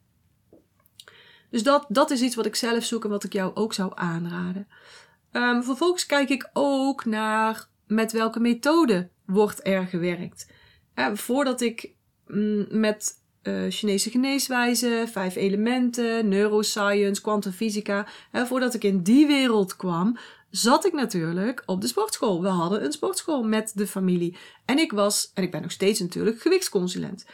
Dus 1.51 1.62
dat, 1.62 1.87
dat 1.88 2.11
is 2.11 2.20
iets 2.20 2.35
wat 2.35 2.46
ik 2.46 2.55
zelf 2.57 2.85
zoek 2.85 3.05
en 3.05 3.11
wat 3.11 3.25
ik 3.25 3.33
jou 3.33 3.55
ook 3.55 3.72
zou 3.72 3.92
aanraden. 3.94 4.68
Um, 5.33 5.62
vervolgens 5.62 6.07
kijk 6.07 6.29
ik 6.29 6.51
ook 6.53 7.05
naar 7.05 7.68
met 7.87 8.12
welke 8.12 8.40
methode 8.40 9.11
wordt 9.27 9.66
er 9.66 9.87
gewerkt. 9.87 10.51
Uh, 10.94 11.14
voordat 11.14 11.61
ik 11.61 11.90
mm, 12.27 12.66
met 12.70 13.22
uh, 13.43 13.71
Chinese 13.71 14.11
geneeswijze, 14.11 15.05
vijf 15.11 15.37
elementen, 15.37 16.29
neuroscience, 16.29 17.21
kwantumfysica. 17.21 18.07
voordat 18.33 18.75
ik 18.75 18.85
in 18.85 19.03
die 19.03 19.27
wereld 19.27 19.77
kwam, 19.77 20.19
zat 20.51 20.85
ik 20.87 20.93
natuurlijk 20.93 21.63
op 21.67 21.81
de 21.81 21.87
sportschool. 21.87 22.43
We 22.43 22.49
hadden 22.49 22.85
een 22.85 22.93
sportschool 22.93 23.43
met 23.43 23.73
de 23.75 23.87
familie. 23.87 24.37
En 24.65 24.79
ik 24.79 24.93
was, 24.93 25.31
en 25.35 25.43
ik 25.43 25.51
ben 25.51 25.63
nog 25.63 25.71
steeds 25.71 26.01
natuurlijk, 26.01 26.41
gewichtsconsulent. 26.41 27.27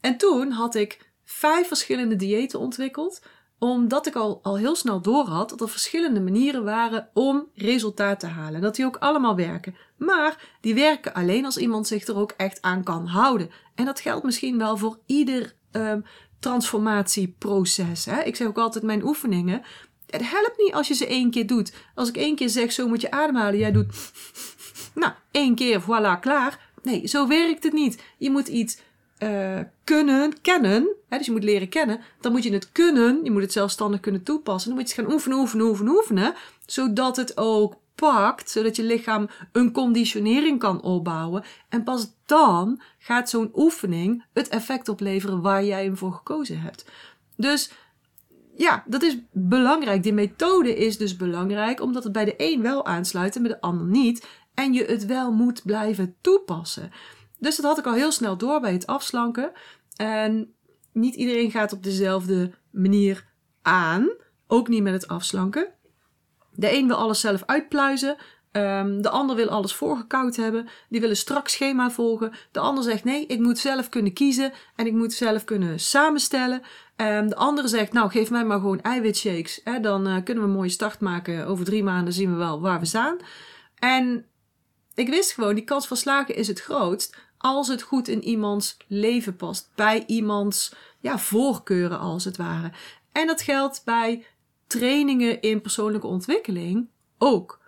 En 0.00 0.16
toen 0.16 0.50
had 0.50 0.74
ik 0.74 1.10
vijf 1.24 1.66
verschillende 1.66 2.16
diëten 2.16 2.58
ontwikkeld 2.58 3.22
omdat 3.58 4.06
ik 4.06 4.14
al, 4.14 4.40
al 4.42 4.58
heel 4.58 4.76
snel 4.76 5.00
door 5.00 5.26
had 5.26 5.48
dat 5.48 5.60
er 5.60 5.68
verschillende 5.68 6.20
manieren 6.20 6.64
waren 6.64 7.08
om 7.14 7.46
resultaat 7.54 8.20
te 8.20 8.26
halen. 8.26 8.54
En 8.54 8.60
dat 8.60 8.76
die 8.76 8.84
ook 8.84 8.96
allemaal 8.96 9.36
werken. 9.36 9.76
Maar 9.96 10.56
die 10.60 10.74
werken 10.74 11.14
alleen 11.14 11.44
als 11.44 11.56
iemand 11.56 11.86
zich 11.86 12.06
er 12.06 12.16
ook 12.16 12.34
echt 12.36 12.62
aan 12.62 12.82
kan 12.82 13.06
houden. 13.06 13.50
En 13.74 13.84
dat 13.84 14.00
geldt 14.00 14.24
misschien 14.24 14.58
wel 14.58 14.76
voor 14.76 14.98
ieder 15.06 15.54
um, 15.72 16.04
transformatieproces. 16.38 18.04
Hè? 18.04 18.22
Ik 18.22 18.36
zeg 18.36 18.46
ook 18.46 18.58
altijd 18.58 18.84
mijn 18.84 19.04
oefeningen. 19.04 19.62
Het 20.06 20.30
helpt 20.30 20.58
niet 20.58 20.74
als 20.74 20.88
je 20.88 20.94
ze 20.94 21.06
één 21.06 21.30
keer 21.30 21.46
doet. 21.46 21.72
Als 21.94 22.08
ik 22.08 22.16
één 22.16 22.36
keer 22.36 22.48
zeg, 22.48 22.72
zo 22.72 22.88
moet 22.88 23.00
je 23.00 23.10
ademhalen. 23.10 23.58
Jij 23.58 23.72
doet, 23.72 23.94
nou, 24.94 25.12
één 25.30 25.54
keer, 25.54 25.82
voilà, 25.82 26.20
klaar. 26.20 26.70
Nee, 26.82 27.06
zo 27.06 27.26
werkt 27.26 27.62
het 27.62 27.72
niet. 27.72 28.02
Je 28.18 28.30
moet 28.30 28.48
iets 28.48 28.78
uh, 29.22 29.60
kunnen, 29.84 30.40
kennen. 30.40 30.88
Hè, 31.08 31.16
dus 31.16 31.26
je 31.26 31.32
moet 31.32 31.44
leren 31.44 31.68
kennen. 31.68 32.00
Dan 32.20 32.32
moet 32.32 32.42
je 32.42 32.52
het 32.52 32.72
kunnen. 32.72 33.24
Je 33.24 33.30
moet 33.30 33.42
het 33.42 33.52
zelfstandig 33.52 34.00
kunnen 34.00 34.22
toepassen. 34.22 34.70
Dan 34.70 34.78
moet 34.78 34.88
je 34.88 34.94
het 34.94 35.04
gaan 35.04 35.14
oefenen, 35.14 35.38
oefenen, 35.38 35.66
oefenen, 35.66 35.92
oefenen. 35.92 36.34
Zodat 36.66 37.16
het 37.16 37.36
ook 37.36 37.74
pakt, 37.94 38.50
zodat 38.50 38.76
je 38.76 38.82
lichaam 38.82 39.28
een 39.52 39.72
conditionering 39.72 40.58
kan 40.58 40.82
opbouwen. 40.82 41.44
En 41.68 41.82
pas 41.82 42.12
dan 42.26 42.80
gaat 42.98 43.30
zo'n 43.30 43.50
oefening 43.54 44.24
het 44.32 44.48
effect 44.48 44.88
opleveren 44.88 45.40
waar 45.40 45.64
jij 45.64 45.84
hem 45.84 45.96
voor 45.96 46.12
gekozen 46.12 46.60
hebt. 46.60 46.84
Dus 47.36 47.70
ja, 48.56 48.84
dat 48.86 49.02
is 49.02 49.16
belangrijk. 49.32 50.02
Die 50.02 50.12
methode 50.12 50.76
is 50.76 50.98
dus 50.98 51.16
belangrijk, 51.16 51.80
omdat 51.80 52.04
het 52.04 52.12
bij 52.12 52.24
de 52.24 52.34
een 52.36 52.62
wel 52.62 52.86
aansluit 52.86 53.36
en 53.36 53.42
bij 53.42 53.50
de 53.50 53.60
ander 53.60 53.86
niet. 53.86 54.26
En 54.54 54.72
je 54.72 54.84
het 54.84 55.06
wel 55.06 55.32
moet 55.32 55.62
blijven 55.64 56.14
toepassen. 56.20 56.90
Dus 57.38 57.56
dat 57.56 57.64
had 57.64 57.78
ik 57.78 57.86
al 57.86 57.92
heel 57.92 58.12
snel 58.12 58.36
door 58.36 58.60
bij 58.60 58.72
het 58.72 58.86
afslanken. 58.86 59.52
En 59.96 60.54
niet 60.92 61.14
iedereen 61.14 61.50
gaat 61.50 61.72
op 61.72 61.82
dezelfde 61.82 62.50
manier 62.70 63.26
aan. 63.62 64.08
Ook 64.46 64.68
niet 64.68 64.82
met 64.82 64.92
het 64.92 65.08
afslanken. 65.08 65.68
De 66.52 66.72
een 66.72 66.86
wil 66.86 66.96
alles 66.96 67.20
zelf 67.20 67.42
uitpluizen. 67.46 68.16
Um, 68.52 69.02
de 69.02 69.10
ander 69.10 69.36
wil 69.36 69.48
alles 69.48 69.74
voorgekoud 69.74 70.36
hebben. 70.36 70.68
Die 70.88 71.00
wil 71.00 71.10
een 71.10 71.16
strak 71.16 71.48
schema 71.48 71.90
volgen. 71.90 72.32
De 72.52 72.60
ander 72.60 72.84
zegt 72.84 73.04
nee, 73.04 73.26
ik 73.26 73.38
moet 73.38 73.58
zelf 73.58 73.88
kunnen 73.88 74.12
kiezen. 74.12 74.52
En 74.76 74.86
ik 74.86 74.92
moet 74.92 75.12
zelf 75.12 75.44
kunnen 75.44 75.80
samenstellen. 75.80 76.62
Um, 76.96 77.28
de 77.28 77.36
andere 77.36 77.68
zegt 77.68 77.92
nou 77.92 78.10
geef 78.10 78.30
mij 78.30 78.44
maar 78.44 78.58
gewoon 78.58 78.80
eiwitshakes. 78.80 79.60
Hè, 79.64 79.80
dan 79.80 80.08
uh, 80.08 80.16
kunnen 80.24 80.44
we 80.44 80.50
een 80.50 80.56
mooie 80.56 80.68
start 80.68 81.00
maken. 81.00 81.46
Over 81.46 81.64
drie 81.64 81.82
maanden 81.82 82.12
zien 82.12 82.30
we 82.30 82.36
wel 82.36 82.60
waar 82.60 82.80
we 82.80 82.86
staan. 82.86 83.16
En 83.74 84.26
ik 84.94 85.08
wist 85.08 85.32
gewoon, 85.32 85.54
die 85.54 85.64
kans 85.64 85.86
van 85.86 85.96
slagen 85.96 86.34
is 86.34 86.48
het 86.48 86.60
grootst 86.60 87.16
als 87.38 87.68
het 87.68 87.82
goed 87.82 88.08
in 88.08 88.24
iemands 88.24 88.76
leven 88.86 89.36
past. 89.36 89.70
Bij 89.74 90.04
iemands 90.06 90.74
ja, 91.00 91.18
voorkeuren 91.18 91.98
als 91.98 92.24
het 92.24 92.36
ware. 92.36 92.72
En 93.12 93.26
dat 93.26 93.42
geldt 93.42 93.82
bij 93.84 94.24
trainingen 94.66 95.40
in 95.40 95.60
persoonlijke 95.60 96.06
ontwikkeling 96.06 96.88
ook. 97.18 97.60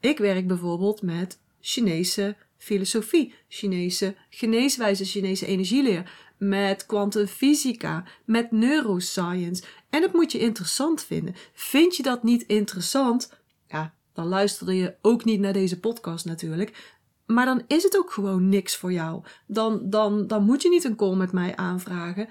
Ik 0.00 0.18
werk 0.18 0.46
bijvoorbeeld 0.46 1.02
met 1.02 1.38
Chinese 1.60 2.36
filosofie, 2.56 3.34
Chinese 3.48 4.14
geneeswijze, 4.30 5.04
Chinese 5.04 5.46
energieleer, 5.46 6.12
met 6.36 6.86
kwantumfysica, 6.86 8.04
met 8.24 8.50
neuroscience. 8.50 9.62
En 9.90 10.00
dat 10.00 10.12
moet 10.12 10.32
je 10.32 10.38
interessant 10.38 11.04
vinden. 11.04 11.34
Vind 11.52 11.96
je 11.96 12.02
dat 12.02 12.22
niet 12.22 12.42
interessant? 12.46 13.32
Ja, 13.68 13.94
dan 14.12 14.26
luister 14.26 14.72
je 14.72 14.94
ook 15.02 15.24
niet 15.24 15.40
naar 15.40 15.52
deze 15.52 15.80
podcast 15.80 16.24
natuurlijk. 16.24 16.91
Maar 17.34 17.44
dan 17.44 17.62
is 17.66 17.82
het 17.82 17.96
ook 17.96 18.12
gewoon 18.12 18.48
niks 18.48 18.76
voor 18.76 18.92
jou. 18.92 19.22
Dan, 19.46 19.90
dan, 19.90 20.26
dan 20.26 20.44
moet 20.44 20.62
je 20.62 20.68
niet 20.68 20.84
een 20.84 20.96
call 20.96 21.16
met 21.16 21.32
mij 21.32 21.56
aanvragen. 21.56 22.28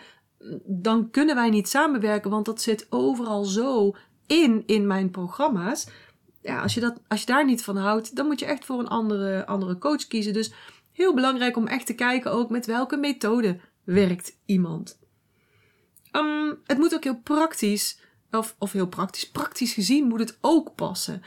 Dan 0.64 1.10
kunnen 1.10 1.36
wij 1.36 1.50
niet 1.50 1.70
samenwerken, 1.70 2.32
want 2.32 2.46
dat 2.46 2.62
zit 2.62 2.88
overal 2.90 3.44
zo 3.44 3.96
in 4.28 4.64
in 4.66 4.88
mijn 4.88 5.10
programma's. 5.10 5.88
Ja, 6.42 6.62
als 6.62 6.74
je, 6.74 6.80
dat, 6.80 7.02
als 7.08 7.20
je 7.20 7.26
daar 7.26 7.46
niet 7.46 7.64
van 7.64 7.78
houdt, 7.78 8.16
dan 8.16 8.26
moet 8.26 8.40
je 8.40 8.46
echt 8.46 8.66
voor 8.66 8.80
een 8.80 8.88
andere, 8.88 9.46
andere 9.46 9.78
coach 9.78 10.08
kiezen. 10.08 10.34
Dus 10.34 10.54
heel 10.92 11.14
belangrijk 11.14 11.58
om 11.58 11.68
echt 11.68 11.86
te 11.86 11.94
kijken 11.94 12.32
ook 12.32 12.50
met 12.50 12.66
welke 12.66 12.98
methode 12.98 13.60
werkt 13.84 14.38
iemand. 14.46 15.00
Um, 16.12 16.60
het 16.64 16.78
moet 16.78 16.96
ook 16.96 17.04
heel 17.04 17.20
praktisch, 17.20 18.00
of, 18.32 18.56
of 18.60 18.72
heel 18.72 18.88
praktisch, 18.88 19.32
praktisch 19.32 19.74
gezien 19.74 20.08
moet 20.08 20.20
het 20.20 20.38
ook 20.42 20.76
passen. 20.76 21.22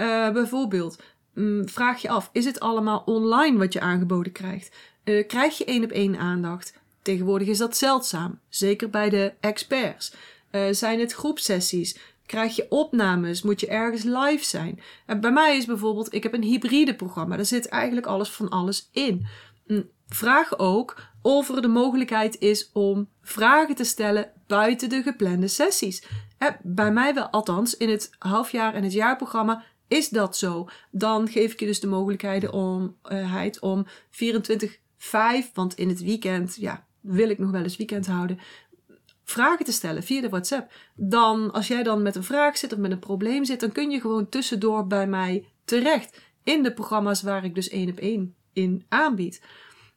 Uh, 0.00 0.30
bijvoorbeeld, 0.30 1.02
um, 1.36 1.68
vraag 1.68 2.02
je 2.02 2.08
af, 2.08 2.30
is 2.32 2.44
het 2.44 2.60
allemaal 2.60 3.02
online 3.04 3.58
wat 3.58 3.72
je 3.72 3.80
aangeboden 3.80 4.32
krijgt? 4.32 4.76
Uh, 5.04 5.26
krijg 5.26 5.58
je 5.58 5.64
één 5.64 5.84
op 5.84 5.90
één 5.90 6.18
aandacht? 6.18 6.74
Tegenwoordig 7.02 7.48
is 7.48 7.58
dat 7.58 7.76
zeldzaam, 7.76 8.38
zeker 8.48 8.90
bij 8.90 9.08
de 9.08 9.32
experts. 9.40 10.14
Uh, 10.52 10.62
zijn 10.70 11.00
het 11.00 11.12
groepsessies? 11.12 11.98
Krijg 12.26 12.56
je 12.56 12.66
opnames? 12.68 13.42
Moet 13.42 13.60
je 13.60 13.66
ergens 13.66 14.02
live 14.02 14.44
zijn? 14.44 14.80
En 15.06 15.20
bij 15.20 15.32
mij 15.32 15.56
is 15.56 15.64
bijvoorbeeld, 15.64 16.14
ik 16.14 16.22
heb 16.22 16.34
een 16.34 16.42
hybride 16.42 16.94
programma. 16.94 17.36
Daar 17.36 17.44
zit 17.44 17.68
eigenlijk 17.68 18.06
alles 18.06 18.30
van 18.30 18.48
alles 18.48 18.88
in. 18.92 19.26
Mm, 19.66 19.88
vraag 20.08 20.58
ook 20.58 21.02
of 21.22 21.48
er 21.48 21.62
de 21.62 21.68
mogelijkheid 21.68 22.38
is 22.38 22.70
om 22.72 23.08
vragen 23.22 23.74
te 23.74 23.84
stellen 23.84 24.30
buiten 24.46 24.88
de 24.88 25.02
geplande 25.02 25.48
sessies. 25.48 26.04
Bij 26.62 26.92
mij 26.92 27.14
wel, 27.14 27.28
althans 27.28 27.76
in 27.76 27.88
het 27.88 28.10
halfjaar 28.18 28.74
en 28.74 28.82
het 28.82 28.92
jaarprogramma 28.92 29.64
is 29.88 30.08
dat 30.08 30.36
zo. 30.36 30.68
Dan 30.90 31.28
geef 31.28 31.52
ik 31.52 31.60
je 31.60 31.66
dus 31.66 31.80
de 31.80 31.86
mogelijkheid 31.86 32.50
om, 32.50 32.96
uh, 33.12 33.46
om 33.60 33.86
24-5, 34.10 35.52
want 35.54 35.74
in 35.74 35.88
het 35.88 36.02
weekend, 36.02 36.56
ja, 36.56 36.86
wil 37.00 37.28
ik 37.28 37.38
nog 37.38 37.50
wel 37.50 37.62
eens 37.62 37.76
weekend 37.76 38.06
houden, 38.06 38.38
vragen 39.24 39.64
te 39.64 39.72
stellen 39.72 40.02
via 40.02 40.20
de 40.20 40.28
WhatsApp. 40.28 40.72
Dan, 40.94 41.52
als 41.52 41.68
jij 41.68 41.82
dan 41.82 42.02
met 42.02 42.16
een 42.16 42.24
vraag 42.24 42.58
zit 42.58 42.72
of 42.72 42.78
met 42.78 42.90
een 42.90 42.98
probleem 42.98 43.44
zit, 43.44 43.60
dan 43.60 43.72
kun 43.72 43.90
je 43.90 44.00
gewoon 44.00 44.28
tussendoor 44.28 44.86
bij 44.86 45.06
mij 45.06 45.46
terecht. 45.64 46.20
In 46.42 46.62
de 46.62 46.72
programma's 46.72 47.22
waar 47.22 47.44
ik 47.44 47.54
dus 47.54 47.68
één 47.68 47.90
op 47.90 47.98
één 47.98 48.34
in 48.52 48.84
aanbied. 48.88 49.42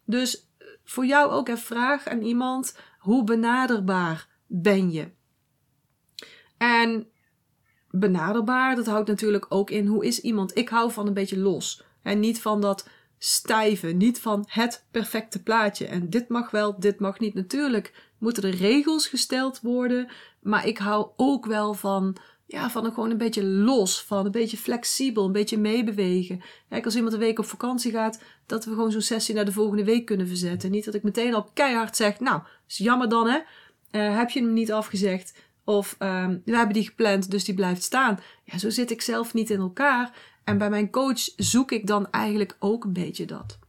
Dus 0.05 0.47
eh, 0.57 0.67
voor 0.83 1.05
jou 1.05 1.31
ook 1.31 1.47
een 1.47 1.57
vraag 1.57 2.07
aan 2.07 2.21
iemand: 2.21 2.77
hoe 2.99 3.23
benaderbaar 3.23 4.27
ben 4.47 4.91
je? 4.91 5.11
En 6.57 7.07
benaderbaar, 7.91 8.75
dat 8.75 8.85
houdt 8.85 9.07
natuurlijk 9.07 9.45
ook 9.49 9.69
in 9.69 9.85
hoe 9.85 10.05
is 10.05 10.21
iemand. 10.21 10.57
Ik 10.57 10.69
hou 10.69 10.91
van 10.91 11.07
een 11.07 11.13
beetje 11.13 11.39
los. 11.39 11.83
En 12.01 12.19
niet 12.19 12.41
van 12.41 12.61
dat 12.61 12.87
stijve, 13.17 13.87
niet 13.87 14.19
van 14.19 14.45
het 14.47 14.85
perfecte 14.91 15.43
plaatje. 15.43 15.85
En 15.85 16.09
dit 16.09 16.29
mag 16.29 16.51
wel, 16.51 16.79
dit 16.79 16.99
mag 16.99 17.19
niet. 17.19 17.33
Natuurlijk 17.33 18.09
moeten 18.17 18.43
er 18.43 18.55
regels 18.55 19.07
gesteld 19.07 19.61
worden. 19.61 20.07
Maar 20.39 20.67
ik 20.67 20.77
hou 20.77 21.07
ook 21.15 21.45
wel 21.45 21.73
van, 21.73 22.15
ja, 22.45 22.69
van 22.69 22.85
een, 22.85 22.93
gewoon 22.93 23.09
een 23.09 23.17
beetje 23.17 23.43
los. 23.43 24.03
Van 24.03 24.25
een 24.25 24.31
beetje 24.31 24.57
flexibel, 24.57 25.25
een 25.25 25.31
beetje 25.31 25.57
meebewegen. 25.57 26.41
Kijk, 26.69 26.85
als 26.85 26.95
iemand 26.95 27.13
een 27.13 27.19
week 27.19 27.39
op 27.39 27.45
vakantie 27.45 27.91
gaat, 27.91 28.21
dat 28.45 28.65
we 28.65 28.71
gewoon 28.71 28.91
zo'n 28.91 29.01
sessie 29.01 29.35
naar 29.35 29.45
de 29.45 29.51
volgende 29.51 29.83
week 29.83 30.05
kunnen 30.05 30.27
verzetten. 30.27 30.71
Niet 30.71 30.85
dat 30.85 30.93
ik 30.93 31.03
meteen 31.03 31.33
al 31.33 31.49
keihard 31.53 31.95
zeg, 31.95 32.19
nou, 32.19 32.41
is 32.67 32.77
jammer 32.77 33.09
dan 33.09 33.27
hè. 33.27 33.39
Uh, 33.91 34.17
heb 34.17 34.29
je 34.29 34.41
hem 34.41 34.53
niet 34.53 34.71
afgezegd? 34.71 35.33
Of 35.63 35.95
um, 35.99 36.41
we 36.45 36.55
hebben 36.55 36.73
die 36.73 36.85
gepland, 36.85 37.31
dus 37.31 37.43
die 37.43 37.53
blijft 37.53 37.83
staan. 37.83 38.19
Ja, 38.43 38.57
zo 38.57 38.69
zit 38.69 38.91
ik 38.91 39.01
zelf 39.01 39.33
niet 39.33 39.49
in 39.49 39.59
elkaar. 39.59 40.11
En 40.43 40.57
bij 40.57 40.69
mijn 40.69 40.89
coach 40.89 41.19
zoek 41.35 41.71
ik 41.71 41.87
dan 41.87 42.11
eigenlijk 42.11 42.55
ook 42.59 42.83
een 42.83 42.93
beetje 42.93 43.25
dat. 43.25 43.59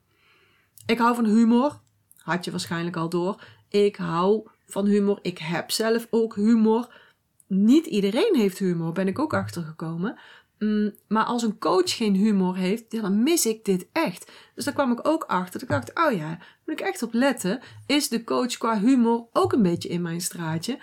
Ik 0.87 0.98
hou 0.98 1.14
van 1.14 1.26
humor. 1.26 1.81
Had 2.16 2.44
je 2.44 2.50
waarschijnlijk 2.50 2.96
al 2.96 3.09
door. 3.09 3.44
Ik 3.68 3.96
hou 3.96 4.48
van 4.66 4.87
humor. 4.87 5.18
Ik 5.22 5.38
heb 5.38 5.70
zelf 5.70 6.07
ook 6.11 6.35
humor. 6.35 6.94
Niet 7.46 7.87
iedereen 7.87 8.35
heeft 8.37 8.59
humor, 8.59 8.92
ben 8.92 9.09
ik 9.09 9.18
ook 9.18 9.35
achtergekomen. 9.35 10.18
Mm, 10.59 10.94
maar 11.09 11.24
als 11.24 11.42
een 11.42 11.59
coach 11.59 11.96
geen 11.96 12.14
humor 12.14 12.57
heeft, 12.57 12.90
dan 12.90 13.22
mis 13.22 13.46
ik 13.46 13.64
dit 13.64 13.87
echt. 13.92 14.33
Dus 14.55 14.64
daar 14.64 14.74
kwam 14.74 14.92
ik 14.92 15.09
ook 15.09 15.24
achter. 15.24 15.62
Ik 15.62 15.68
dacht, 15.68 15.98
oh 15.98 16.12
ja, 16.12 16.38
moet 16.64 16.81
ik 16.81 16.87
echt 16.87 17.03
op 17.03 17.12
letten. 17.12 17.61
Is 17.87 18.09
de 18.09 18.24
coach 18.24 18.57
qua 18.57 18.79
humor 18.79 19.26
ook 19.33 19.53
een 19.53 19.62
beetje 19.62 19.88
in 19.88 20.03
mijn 20.03 20.20
straatje? 20.20 20.79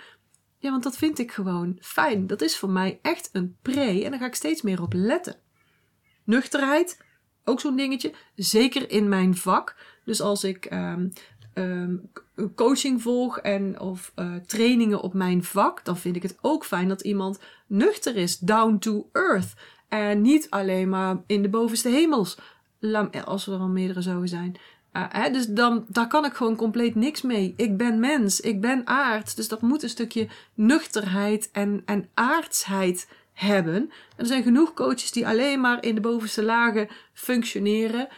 Ja, 0.58 0.70
want 0.70 0.82
dat 0.82 0.96
vind 0.96 1.18
ik 1.18 1.32
gewoon 1.32 1.76
fijn. 1.80 2.26
Dat 2.26 2.42
is 2.42 2.56
voor 2.56 2.70
mij 2.70 2.98
echt 3.02 3.28
een 3.32 3.56
pre 3.62 4.04
en 4.04 4.10
daar 4.10 4.20
ga 4.20 4.26
ik 4.26 4.34
steeds 4.34 4.62
meer 4.62 4.82
op 4.82 4.92
letten. 4.92 5.36
Nuchterheid, 6.24 7.04
ook 7.44 7.60
zo'n 7.60 7.76
dingetje. 7.76 8.12
Zeker 8.34 8.90
in 8.90 9.08
mijn 9.08 9.36
vak. 9.36 9.76
Dus 10.04 10.20
als 10.20 10.44
ik 10.44 10.72
um, 10.72 11.12
um, 11.54 12.10
coaching 12.54 13.02
volg 13.02 13.38
en 13.38 13.80
of 13.80 14.12
uh, 14.16 14.34
trainingen 14.36 15.00
op 15.00 15.14
mijn 15.14 15.44
vak, 15.44 15.84
dan 15.84 15.96
vind 15.96 16.16
ik 16.16 16.22
het 16.22 16.38
ook 16.40 16.64
fijn 16.64 16.88
dat 16.88 17.00
iemand 17.00 17.38
nuchter 17.66 18.16
is, 18.16 18.38
down 18.38 18.78
to 18.78 19.08
earth. 19.12 19.54
En 19.88 20.20
niet 20.20 20.50
alleen 20.50 20.88
maar 20.88 21.22
in 21.26 21.42
de 21.42 21.48
bovenste 21.48 21.88
hemels, 21.88 22.38
als 23.24 23.46
er 23.46 23.58
al 23.58 23.68
meerdere 23.68 24.02
zouden 24.02 24.28
zijn. 24.28 24.56
Hè, 24.92 25.30
dus 25.30 25.46
dan, 25.46 25.84
daar 25.88 26.06
kan 26.06 26.24
ik 26.24 26.32
gewoon 26.32 26.56
compleet 26.56 26.94
niks 26.94 27.22
mee. 27.22 27.54
Ik 27.56 27.76
ben 27.76 28.00
mens, 28.00 28.40
ik 28.40 28.60
ben 28.60 28.86
aard. 28.86 29.36
Dus 29.36 29.48
dat 29.48 29.62
moet 29.62 29.82
een 29.82 29.88
stukje 29.88 30.28
nuchterheid 30.54 31.50
en, 31.52 31.82
en 31.84 32.08
aardsheid 32.14 33.08
hebben. 33.32 33.74
En 33.74 33.90
er 34.16 34.26
zijn 34.26 34.42
genoeg 34.42 34.74
coaches 34.74 35.12
die 35.12 35.26
alleen 35.26 35.60
maar 35.60 35.84
in 35.84 35.94
de 35.94 36.00
bovenste 36.00 36.42
lagen 36.42 36.88
functioneren. 37.12 38.08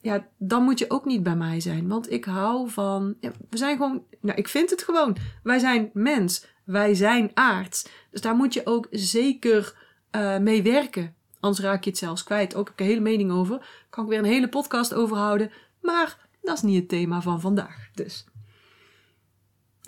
Ja, 0.00 0.26
dan 0.38 0.62
moet 0.62 0.78
je 0.78 0.90
ook 0.90 1.04
niet 1.04 1.22
bij 1.22 1.36
mij 1.36 1.60
zijn. 1.60 1.88
Want 1.88 2.12
ik 2.12 2.24
hou 2.24 2.70
van. 2.70 3.16
We 3.50 3.56
zijn 3.56 3.76
gewoon. 3.76 4.02
Nou, 4.20 4.38
ik 4.38 4.48
vind 4.48 4.70
het 4.70 4.82
gewoon. 4.82 5.16
Wij 5.42 5.58
zijn 5.58 5.90
mens. 5.92 6.46
Wij 6.64 6.94
zijn 6.94 7.30
aards. 7.34 7.88
Dus 8.10 8.20
daar 8.20 8.36
moet 8.36 8.54
je 8.54 8.66
ook 8.66 8.86
zeker 8.90 9.74
uh, 10.16 10.38
mee 10.38 10.62
werken. 10.62 11.14
Anders 11.40 11.64
raak 11.64 11.84
je 11.84 11.90
het 11.90 11.98
zelfs 11.98 12.24
kwijt. 12.24 12.54
Ook 12.54 12.66
heb 12.66 12.74
ik 12.74 12.80
een 12.80 12.86
hele 12.86 13.00
mening 13.00 13.32
over. 13.32 13.66
Kan 13.90 14.04
ik 14.04 14.10
weer 14.10 14.18
een 14.18 14.24
hele 14.24 14.48
podcast 14.48 14.94
over 14.94 15.16
houden. 15.16 15.50
Maar 15.86 16.28
dat 16.42 16.56
is 16.56 16.62
niet 16.62 16.80
het 16.80 16.88
thema 16.88 17.22
van 17.22 17.40
vandaag. 17.40 17.90
Dus. 17.94 18.24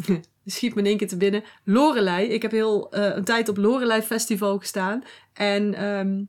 schiet 0.45 0.75
me 0.75 0.81
in 0.81 0.87
één 0.87 0.97
keer 0.97 1.09
te 1.09 1.17
binnen. 1.17 1.45
Lorelei. 1.65 2.27
Ik 2.27 2.43
heb 2.43 2.51
heel 2.51 2.97
uh, 2.97 3.17
een 3.17 3.25
tijd 3.25 3.49
op 3.49 3.57
Lorelei 3.57 4.03
Festival 4.03 4.59
gestaan. 4.59 5.03
En 5.33 5.85
um, 5.85 6.29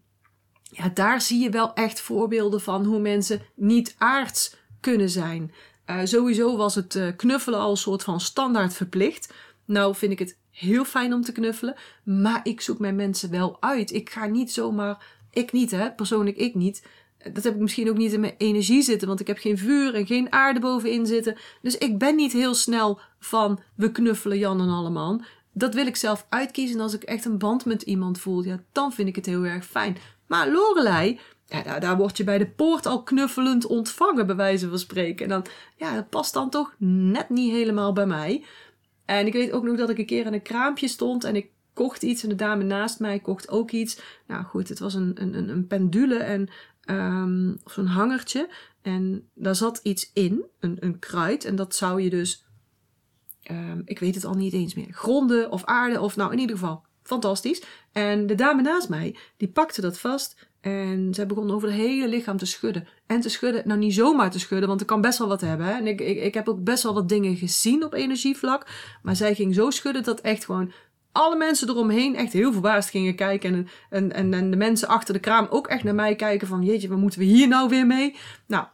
ja, 0.64 0.90
daar 0.94 1.22
zie 1.22 1.44
je 1.44 1.50
wel 1.50 1.74
echt 1.74 2.02
voorbeelden 2.02 2.62
van 2.62 2.86
hoe 2.86 3.00
mensen 3.00 3.42
niet 3.56 3.96
aards 3.98 4.56
kunnen 4.80 5.10
zijn. 5.10 5.54
Uh, 5.86 6.00
sowieso 6.04 6.58
was 6.58 6.76
het 6.76 6.96
uh, 6.96 7.08
knuffelen 7.16 7.60
al 7.60 7.72
een 7.72 7.78
soort 7.78 8.04
van 8.04 8.20
standaard 8.20 8.74
verplicht. 8.74 9.34
Nou 9.66 9.96
vind 9.96 10.12
ik 10.12 10.20
het 10.20 10.38
heel 10.52 10.86
fijn 10.86 11.14
om 11.14 11.22
te 11.22 11.32
knuffelen. 11.32 11.76
Maar 12.04 12.40
ik 12.44 12.62
zoek 12.62 12.80
mijn 12.80 12.96
mensen 12.96 13.32
wel 13.32 13.58
uit. 13.62 13.92
Ik 13.92 14.10
ga 14.10 14.26
niet 14.26 14.52
zomaar 14.52 15.18
Ik 15.32 15.52
niet, 15.52 15.72
hè? 15.72 15.92
Persoonlijk 15.92 16.38
ik 16.38 16.56
niet. 16.56 16.88
Dat 17.34 17.44
heb 17.44 17.54
ik 17.54 17.60
misschien 17.60 17.90
ook 17.90 17.98
niet 17.98 18.14
in 18.14 18.20
mijn 18.20 18.36
energie 18.38 18.82
zitten, 18.82 19.08
want 19.08 19.20
ik 19.20 19.28
heb 19.28 19.38
geen 19.38 19.58
vuur 19.58 19.96
en 19.96 20.06
geen 20.06 20.32
aarde 20.32 20.60
bovenin 20.60 21.06
zitten. 21.06 21.38
Dus 21.62 21.78
ik 21.78 21.98
ben 21.98 22.16
niet 22.16 22.34
heel 22.34 22.54
snel 22.54 23.00
van 23.20 23.60
we 23.76 23.92
knuffelen 23.92 24.38
Jan 24.38 24.62
en 24.62 24.70
Alleman. 24.70 25.26
Dat 25.54 25.74
wil 25.74 25.88
ik 25.88 25.96
zelf 25.96 26.26
uitkiezen. 26.30 26.76
En 26.76 26.82
als 26.82 26.94
ik 26.94 27.04
echt 27.04 27.26
een 27.26 27.38
band 27.38 27.66
met 27.66 27.82
iemand 27.82 28.20
voel, 28.20 28.44
ja, 28.44 28.60
dan 28.72 28.92
vind 28.92 29.08
ik 29.08 29.16
het 29.16 29.26
heel 29.26 29.44
erg 29.44 29.66
fijn. 29.66 29.98
Maar 30.28 30.52
Lorelei, 30.52 31.20
ja, 31.46 31.64
daar, 31.64 31.80
daar 31.80 31.98
word 31.98 32.18
je 32.18 32.24
bij 32.24 32.38
de 32.38 32.50
poort 32.50 32.86
al 32.86 33.04
knuffelend 33.04 33.66
ontvangen, 33.66 34.28
bij 34.28 34.36
wijze 34.36 34.70
van 34.70 34.80
spreken. 34.80 35.26
En 35.26 35.30
dan, 35.30 35.46
ja, 35.78 35.96
dat 35.96 36.10
past 36.10 36.34
dan 36.34 36.50
toch 36.50 36.76
net 37.14 37.30
niet 37.30 37.52
helemaal 37.52 37.94
bij 37.94 38.06
mij. 38.06 38.44
En 39.06 39.26
ik 39.28 39.34
weet 39.34 39.52
ook 39.52 39.64
nog 39.64 39.78
dat 39.78 39.90
ik 39.90 39.98
een 39.98 40.06
keer 40.06 40.26
in 40.26 40.34
een 40.34 40.42
kraampje 40.42 40.88
stond 40.88 41.24
en 41.24 41.36
ik 41.36 41.50
kocht 41.74 42.04
iets 42.04 42.24
en 42.24 42.30
de 42.30 42.36
dame 42.36 42.64
naast 42.64 43.00
mij 43.00 43.20
kocht 43.20 43.50
ook 43.50 43.72
iets. 43.72 44.00
Nou 44.28 44.44
goed, 44.44 44.70
het 44.70 44.80
was 44.80 44.94
een, 44.94 45.12
een, 45.16 45.50
een 45.50 45.68
pendule 45.68 46.18
en 46.18 46.50
um, 46.90 47.58
zo'n 47.66 47.86
hangertje. 47.86 48.50
En 48.82 49.30
daar 49.34 49.56
zat 49.56 49.80
iets 49.84 50.12
in, 50.14 50.46
een, 50.60 50.78
een 50.80 51.00
kruid. 51.00 51.46
En 51.46 51.56
dat 51.56 51.76
zou 51.76 52.02
je 52.02 52.10
dus, 52.10 52.46
um, 53.52 53.82
ik 53.86 54.00
weet 54.00 54.16
het 54.16 54.26
al 54.26 54.34
niet 54.34 54.54
eens 54.54 54.76
meer, 54.76 54.92
gronden 54.94 55.52
of 55.52 55.64
aarde 55.64 56.00
of 56.02 56.16
nou 56.16 56.32
in 56.32 56.40
ieder 56.40 56.58
geval 56.58 56.84
fantastisch. 57.04 57.64
En 57.92 58.28
de 58.28 58.36
dame 58.36 58.62
naast 58.62 58.90
mij, 58.90 59.16
die 59.38 59.48
pakte 59.48 59.82
dat 59.82 60.00
vast 60.00 60.48
en 60.62 61.14
zij 61.14 61.26
begon 61.26 61.52
over 61.52 61.68
het 61.68 61.78
hele 61.78 62.08
lichaam 62.08 62.38
te 62.38 62.46
schudden. 62.46 62.88
En 63.06 63.22
te 63.22 63.30
schudden, 63.30 63.68
nou 63.68 63.80
niet 63.80 63.94
zomaar 63.94 64.32
te 64.32 64.40
schudden, 64.40 64.68
want 64.68 64.82
ik 64.82 64.88
kan 64.88 65.02
best 65.02 65.18
wel 65.18 65.28
wat 65.28 65.42
hebben. 65.42 65.66
Hè? 65.66 65.74
En 65.74 65.88
ik, 65.88 66.02
ik, 66.02 66.18
ik 66.18 66.34
heb 66.34 66.50
ook 66.50 66.64
best 66.64 66.84
wel 66.84 66.94
wat 66.94 67.10
dingen 67.10 67.36
gezien 67.36 67.84
op 67.84 67.94
energievlak. 67.94 68.68
Maar 69.02 69.16
zij 69.16 69.36
ging 69.36 69.56
zo 69.56 69.70
schudden 69.70 70.04
dat 70.04 70.22
echt 70.22 70.46
gewoon 70.46 70.72
alle 71.12 71.36
mensen 71.36 71.70
eromheen 71.70 72.16
echt 72.16 72.34
heel 72.34 72.52
verbaasd 72.52 72.90
gingen 72.90 73.16
kijken. 73.16 73.68
En, 73.90 74.12
en, 74.12 74.34
en, 74.34 74.52
de 74.52 74.58
mensen 74.58 74.88
achter 74.88 75.14
de 75.14 75.20
kraam 75.20 75.48
ook 75.50 75.68
echt 75.68 75.84
naar 75.84 75.96
mij 75.96 76.16
kijken 76.16 76.48
van... 76.48 76.64
Jeetje, 76.64 76.88
wat 76.88 76.98
moeten 76.98 77.20
we 77.20 77.26
hier 77.26 77.48
nou 77.48 77.70
weer 77.70 77.86
mee? 77.86 78.16
Nou, 78.48 78.66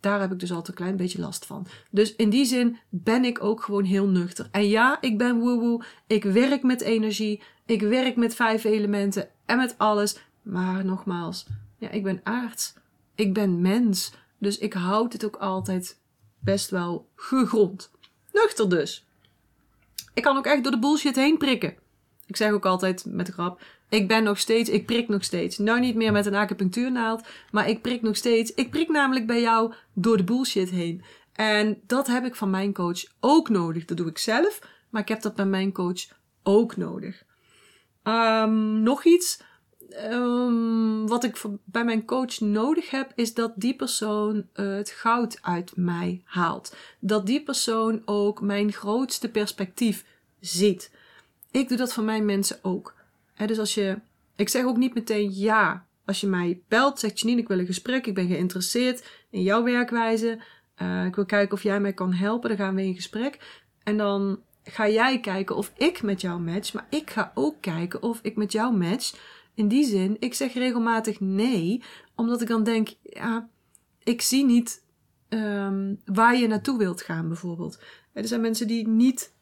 daar 0.00 0.20
heb 0.20 0.32
ik 0.32 0.38
dus 0.38 0.50
altijd 0.50 0.68
een 0.68 0.84
klein 0.84 0.96
beetje 0.96 1.20
last 1.20 1.46
van. 1.46 1.66
Dus 1.90 2.16
in 2.16 2.30
die 2.30 2.44
zin 2.44 2.78
ben 2.88 3.24
ik 3.24 3.44
ook 3.44 3.62
gewoon 3.62 3.84
heel 3.84 4.06
nuchter. 4.06 4.48
En 4.50 4.68
ja, 4.68 5.00
ik 5.00 5.18
ben 5.18 5.38
woewoe. 5.38 5.84
Ik 6.06 6.24
werk 6.24 6.62
met 6.62 6.80
energie. 6.80 7.42
Ik 7.66 7.80
werk 7.80 8.16
met 8.16 8.34
vijf 8.34 8.64
elementen 8.64 9.28
en 9.44 9.56
met 9.56 9.74
alles. 9.78 10.18
Maar 10.42 10.84
nogmaals, 10.84 11.46
ja, 11.78 11.90
ik 11.90 12.02
ben 12.02 12.20
aards. 12.22 12.74
Ik 13.14 13.34
ben 13.34 13.60
mens. 13.60 14.12
Dus 14.38 14.58
ik 14.58 14.72
houd 14.72 15.12
het 15.12 15.24
ook 15.24 15.36
altijd 15.36 15.98
best 16.38 16.70
wel 16.70 17.08
gegrond. 17.14 17.90
Nuchter 18.32 18.68
dus. 18.68 19.07
Ik 20.18 20.24
kan 20.24 20.36
ook 20.36 20.46
echt 20.46 20.62
door 20.62 20.72
de 20.72 20.78
bullshit 20.78 21.16
heen 21.16 21.38
prikken. 21.38 21.74
Ik 22.26 22.36
zeg 22.36 22.52
ook 22.52 22.66
altijd 22.66 23.04
met 23.06 23.26
de 23.26 23.32
grap: 23.32 23.60
ik 23.88 24.08
ben 24.08 24.22
nog 24.22 24.38
steeds, 24.38 24.70
ik 24.70 24.86
prik 24.86 25.08
nog 25.08 25.24
steeds. 25.24 25.58
Nou 25.58 25.80
niet 25.80 25.94
meer 25.94 26.12
met 26.12 26.26
een 26.26 26.34
acupunctuurnaald, 26.34 27.26
maar 27.50 27.68
ik 27.68 27.82
prik 27.82 28.02
nog 28.02 28.16
steeds. 28.16 28.54
Ik 28.54 28.70
prik 28.70 28.88
namelijk 28.88 29.26
bij 29.26 29.40
jou 29.40 29.72
door 29.92 30.16
de 30.16 30.24
bullshit 30.24 30.70
heen. 30.70 31.02
En 31.32 31.80
dat 31.86 32.06
heb 32.06 32.24
ik 32.24 32.34
van 32.34 32.50
mijn 32.50 32.72
coach 32.72 33.04
ook 33.20 33.48
nodig. 33.48 33.84
Dat 33.84 33.96
doe 33.96 34.06
ik 34.06 34.18
zelf, 34.18 34.60
maar 34.90 35.02
ik 35.02 35.08
heb 35.08 35.22
dat 35.22 35.34
bij 35.34 35.46
mijn 35.46 35.72
coach 35.72 36.00
ook 36.42 36.76
nodig. 36.76 37.22
Um, 38.02 38.82
nog 38.82 39.04
iets. 39.04 39.40
Um, 40.10 41.06
wat 41.06 41.24
ik 41.24 41.42
bij 41.64 41.84
mijn 41.84 42.04
coach 42.04 42.40
nodig 42.40 42.90
heb, 42.90 43.12
is 43.14 43.34
dat 43.34 43.52
die 43.56 43.76
persoon 43.76 44.46
het 44.52 44.90
goud 44.90 45.38
uit 45.42 45.72
mij 45.76 46.22
haalt. 46.24 46.76
Dat 47.00 47.26
die 47.26 47.42
persoon 47.42 48.02
ook 48.04 48.40
mijn 48.40 48.72
grootste 48.72 49.28
perspectief 49.30 50.04
ziet. 50.40 50.90
Ik 51.50 51.68
doe 51.68 51.76
dat 51.76 51.92
van 51.92 52.04
mijn 52.04 52.24
mensen 52.24 52.58
ook. 52.62 52.94
dus 53.46 53.58
als 53.58 53.74
je, 53.74 53.98
ik 54.36 54.48
zeg 54.48 54.64
ook 54.64 54.76
niet 54.76 54.94
meteen 54.94 55.32
ja. 55.34 55.86
Als 56.04 56.20
je 56.20 56.26
mij 56.26 56.60
belt, 56.68 56.98
zegt 56.98 57.20
Janine, 57.20 57.40
ik 57.40 57.48
wil 57.48 57.58
een 57.58 57.66
gesprek, 57.66 58.06
ik 58.06 58.14
ben 58.14 58.28
geïnteresseerd 58.28 59.06
in 59.30 59.42
jouw 59.42 59.62
werkwijze. 59.62 60.38
Uh, 60.82 61.04
ik 61.04 61.14
wil 61.14 61.26
kijken 61.26 61.54
of 61.54 61.62
jij 61.62 61.80
mij 61.80 61.92
kan 61.92 62.12
helpen, 62.12 62.48
dan 62.48 62.58
gaan 62.58 62.74
we 62.74 62.82
in 62.82 62.94
gesprek. 62.94 63.62
En 63.82 63.96
dan 63.96 64.42
ga 64.64 64.88
jij 64.88 65.20
kijken 65.20 65.56
of 65.56 65.72
ik 65.76 66.02
met 66.02 66.20
jou 66.20 66.40
match, 66.40 66.72
maar 66.72 66.86
ik 66.90 67.10
ga 67.10 67.32
ook 67.34 67.60
kijken 67.60 68.02
of 68.02 68.18
ik 68.22 68.36
met 68.36 68.52
jou 68.52 68.76
match 68.76 69.14
in 69.58 69.68
die 69.68 69.84
zin, 69.84 70.16
ik 70.18 70.34
zeg 70.34 70.52
regelmatig 70.52 71.20
nee, 71.20 71.82
omdat 72.14 72.40
ik 72.40 72.48
dan 72.48 72.64
denk, 72.64 72.88
ja, 73.02 73.48
ik 74.02 74.22
zie 74.22 74.44
niet 74.44 74.84
um, 75.28 76.00
waar 76.04 76.36
je 76.36 76.46
naartoe 76.46 76.78
wilt 76.78 77.02
gaan, 77.02 77.28
bijvoorbeeld. 77.28 77.82
Er 78.12 78.26
zijn 78.26 78.40
mensen 78.40 78.66
die 78.66 78.88
niet 78.88 79.34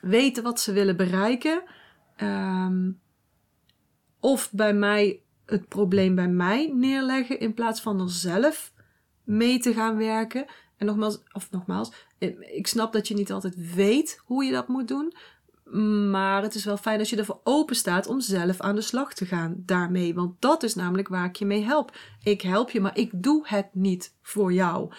weten 0.00 0.42
wat 0.42 0.60
ze 0.60 0.72
willen 0.72 0.96
bereiken, 0.96 1.62
um, 2.22 3.00
of 4.20 4.52
bij 4.52 4.74
mij 4.74 5.20
het 5.44 5.68
probleem 5.68 6.14
bij 6.14 6.28
mij 6.28 6.72
neerleggen 6.74 7.40
in 7.40 7.54
plaats 7.54 7.80
van 7.80 8.00
er 8.00 8.10
zelf 8.10 8.72
mee 9.24 9.58
te 9.58 9.72
gaan 9.72 9.96
werken. 9.96 10.46
En 10.76 10.86
nogmaals, 10.86 11.22
of 11.32 11.50
nogmaals, 11.50 11.92
ik 12.40 12.66
snap 12.66 12.92
dat 12.92 13.08
je 13.08 13.14
niet 13.14 13.32
altijd 13.32 13.74
weet 13.74 14.20
hoe 14.24 14.44
je 14.44 14.52
dat 14.52 14.68
moet 14.68 14.88
doen. 14.88 15.14
Maar 16.10 16.42
het 16.42 16.54
is 16.54 16.64
wel 16.64 16.76
fijn 16.76 16.98
als 16.98 17.10
je 17.10 17.16
ervoor 17.16 17.40
open 17.44 17.76
staat 17.76 18.06
om 18.06 18.20
zelf 18.20 18.60
aan 18.60 18.74
de 18.74 18.80
slag 18.80 19.14
te 19.14 19.26
gaan 19.26 19.54
daarmee. 19.56 20.14
Want 20.14 20.40
dat 20.40 20.62
is 20.62 20.74
namelijk 20.74 21.08
waar 21.08 21.24
ik 21.24 21.36
je 21.36 21.44
mee 21.44 21.64
help. 21.64 21.96
Ik 22.22 22.42
help 22.42 22.70
je, 22.70 22.80
maar 22.80 22.98
ik 22.98 23.10
doe 23.14 23.42
het 23.46 23.68
niet 23.72 24.14
voor 24.22 24.52
jou. 24.52 24.92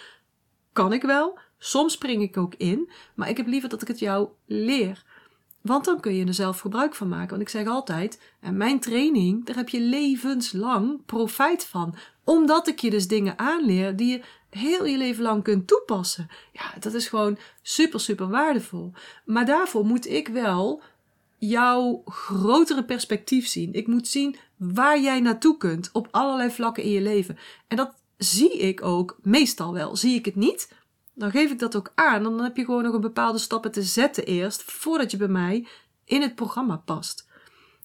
Kan 0.72 0.92
ik 0.92 1.02
wel. 1.02 1.38
Soms 1.58 1.92
spring 1.92 2.22
ik 2.22 2.36
ook 2.36 2.54
in. 2.54 2.90
Maar 3.14 3.28
ik 3.28 3.36
heb 3.36 3.46
liever 3.46 3.68
dat 3.68 3.82
ik 3.82 3.88
het 3.88 3.98
jou 3.98 4.28
leer. 4.46 5.04
Want 5.60 5.84
dan 5.84 6.00
kun 6.00 6.14
je 6.14 6.26
er 6.26 6.34
zelf 6.34 6.60
gebruik 6.60 6.94
van 6.94 7.08
maken. 7.08 7.28
Want 7.28 7.42
ik 7.42 7.48
zeg 7.48 7.66
altijd, 7.66 8.22
en 8.40 8.56
mijn 8.56 8.80
training, 8.80 9.46
daar 9.46 9.56
heb 9.56 9.68
je 9.68 9.80
levenslang 9.80 11.04
profijt 11.04 11.64
van. 11.64 11.94
Omdat 12.24 12.68
ik 12.68 12.78
je 12.78 12.90
dus 12.90 13.08
dingen 13.08 13.38
aanleer 13.38 13.96
die 13.96 14.10
je 14.10 14.22
heel 14.50 14.84
je 14.84 14.96
leven 14.96 15.22
lang 15.22 15.42
kunt 15.42 15.66
toepassen. 15.66 16.28
Ja, 16.52 16.74
dat 16.80 16.94
is 16.94 17.08
gewoon 17.08 17.38
super, 17.62 18.00
super 18.00 18.28
waardevol. 18.28 18.92
Maar 19.24 19.46
daarvoor 19.46 19.84
moet 19.84 20.06
ik 20.06 20.28
wel 20.28 20.82
jouw 21.38 22.02
grotere 22.04 22.84
perspectief 22.84 23.46
zien. 23.46 23.72
Ik 23.72 23.86
moet 23.86 24.08
zien 24.08 24.36
waar 24.56 25.00
jij 25.00 25.20
naartoe 25.20 25.56
kunt 25.56 25.90
op 25.92 26.08
allerlei 26.10 26.50
vlakken 26.50 26.82
in 26.82 26.90
je 26.90 27.00
leven. 27.00 27.38
En 27.68 27.76
dat 27.76 27.94
zie 28.16 28.58
ik 28.58 28.82
ook 28.82 29.18
meestal 29.22 29.72
wel. 29.72 29.96
Zie 29.96 30.14
ik 30.14 30.24
het 30.24 30.36
niet, 30.36 30.72
dan 31.14 31.30
geef 31.30 31.50
ik 31.50 31.58
dat 31.58 31.76
ook 31.76 31.92
aan. 31.94 32.22
Dan 32.22 32.42
heb 32.42 32.56
je 32.56 32.64
gewoon 32.64 32.82
nog 32.82 32.94
een 32.94 33.00
bepaalde 33.00 33.38
stappen 33.38 33.72
te 33.72 33.82
zetten 33.82 34.24
eerst, 34.24 34.62
voordat 34.62 35.10
je 35.10 35.16
bij 35.16 35.28
mij 35.28 35.66
in 36.04 36.22
het 36.22 36.34
programma 36.34 36.76
past. 36.76 37.28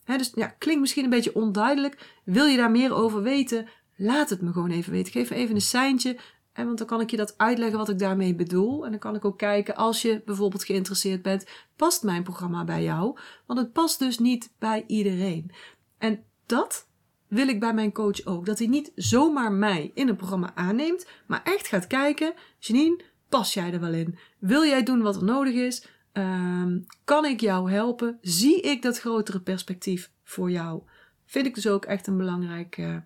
dus 0.06 0.32
ja, 0.36 0.47
klinkt 0.47 0.82
misschien 0.82 1.04
een 1.04 1.10
beetje 1.10 1.36
onduidelijk. 1.36 2.19
Wil 2.26 2.45
je 2.45 2.58
daar 2.58 2.71
meer 2.71 2.93
over 2.93 3.21
weten? 3.21 3.67
Laat 3.95 4.30
het 4.30 4.41
me 4.41 4.52
gewoon 4.52 4.71
even 4.71 4.91
weten. 4.91 5.12
Geef 5.12 5.30
even 5.30 5.56
een 5.56 5.62
seintje. 5.62 6.17
En 6.54 6.66
want 6.66 6.78
dan 6.78 6.88
kan 6.88 7.02
ik 7.02 7.12
je 7.12 7.18
dat 7.18 7.38
uitleggen 7.38 7.78
wat 7.78 7.89
ik 7.89 8.00
daarmee 8.00 8.36
bedoel. 8.36 8.86
En 8.86 8.92
dan 8.92 9.00
kan 9.00 9.16
ik 9.16 9.26
ook 9.26 9.38
kijken, 9.38 9.76
als 9.76 10.02
je 10.02 10.22
bijvoorbeeld 10.26 10.63
geïnteresseerd 10.63 11.22
bent, 11.22 11.46
past 11.76 12.04
mijn 12.04 12.24
programma 12.24 12.63
bij 12.63 12.84
jou? 12.84 13.18
Want 13.46 13.60
het 13.60 13.74
past 13.74 14.00
dus 14.00 14.20
niet 14.20 14.52
bij 14.60 14.84
iedereen. 14.88 15.52
En 15.98 16.24
dat 16.46 16.88
wil 17.28 17.48
ik 17.48 17.60
bij 17.60 17.74
mijn 17.74 17.92
coach 17.92 18.26
ook. 18.26 18.46
Dat 18.46 18.60
hij 18.60 18.68
niet 18.68 18.92
zomaar 18.96 19.52
mij 19.52 19.92
in 19.94 20.08
een 20.08 20.16
programma 20.16 20.52
aanneemt, 20.56 21.08
maar 21.28 21.44
echt 21.44 21.68
gaat 21.68 21.88
kijken, 21.88 22.34
Janine, 22.60 23.04
pas 23.30 23.54
jij 23.54 23.74
er 23.74 23.80
wel 23.80 23.94
in? 23.94 24.18
Wil 24.39 24.66
jij 24.66 24.84
doen 24.84 25.02
wat 25.02 25.16
er 25.16 25.24
nodig 25.24 25.54
is? 25.54 25.88
Um, 26.13 26.86
kan 27.04 27.26
ik 27.26 27.39
jou 27.39 27.72
helpen? 27.72 28.18
Zie 28.22 28.62
ik 28.62 28.82
dat 28.82 29.00
grotere 29.00 29.39
perspectief 29.42 30.12
voor 30.24 30.52
jou? 30.52 30.82
Vind 31.26 31.46
ik 31.46 31.56
dus 31.56 31.68
ook 31.68 31.86
echt 31.86 32.08
een 32.08 32.18
belangrijk 32.18 32.78
uh, 32.78 32.98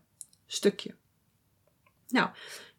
stukje. 0.45 0.95
Nou, 2.07 2.29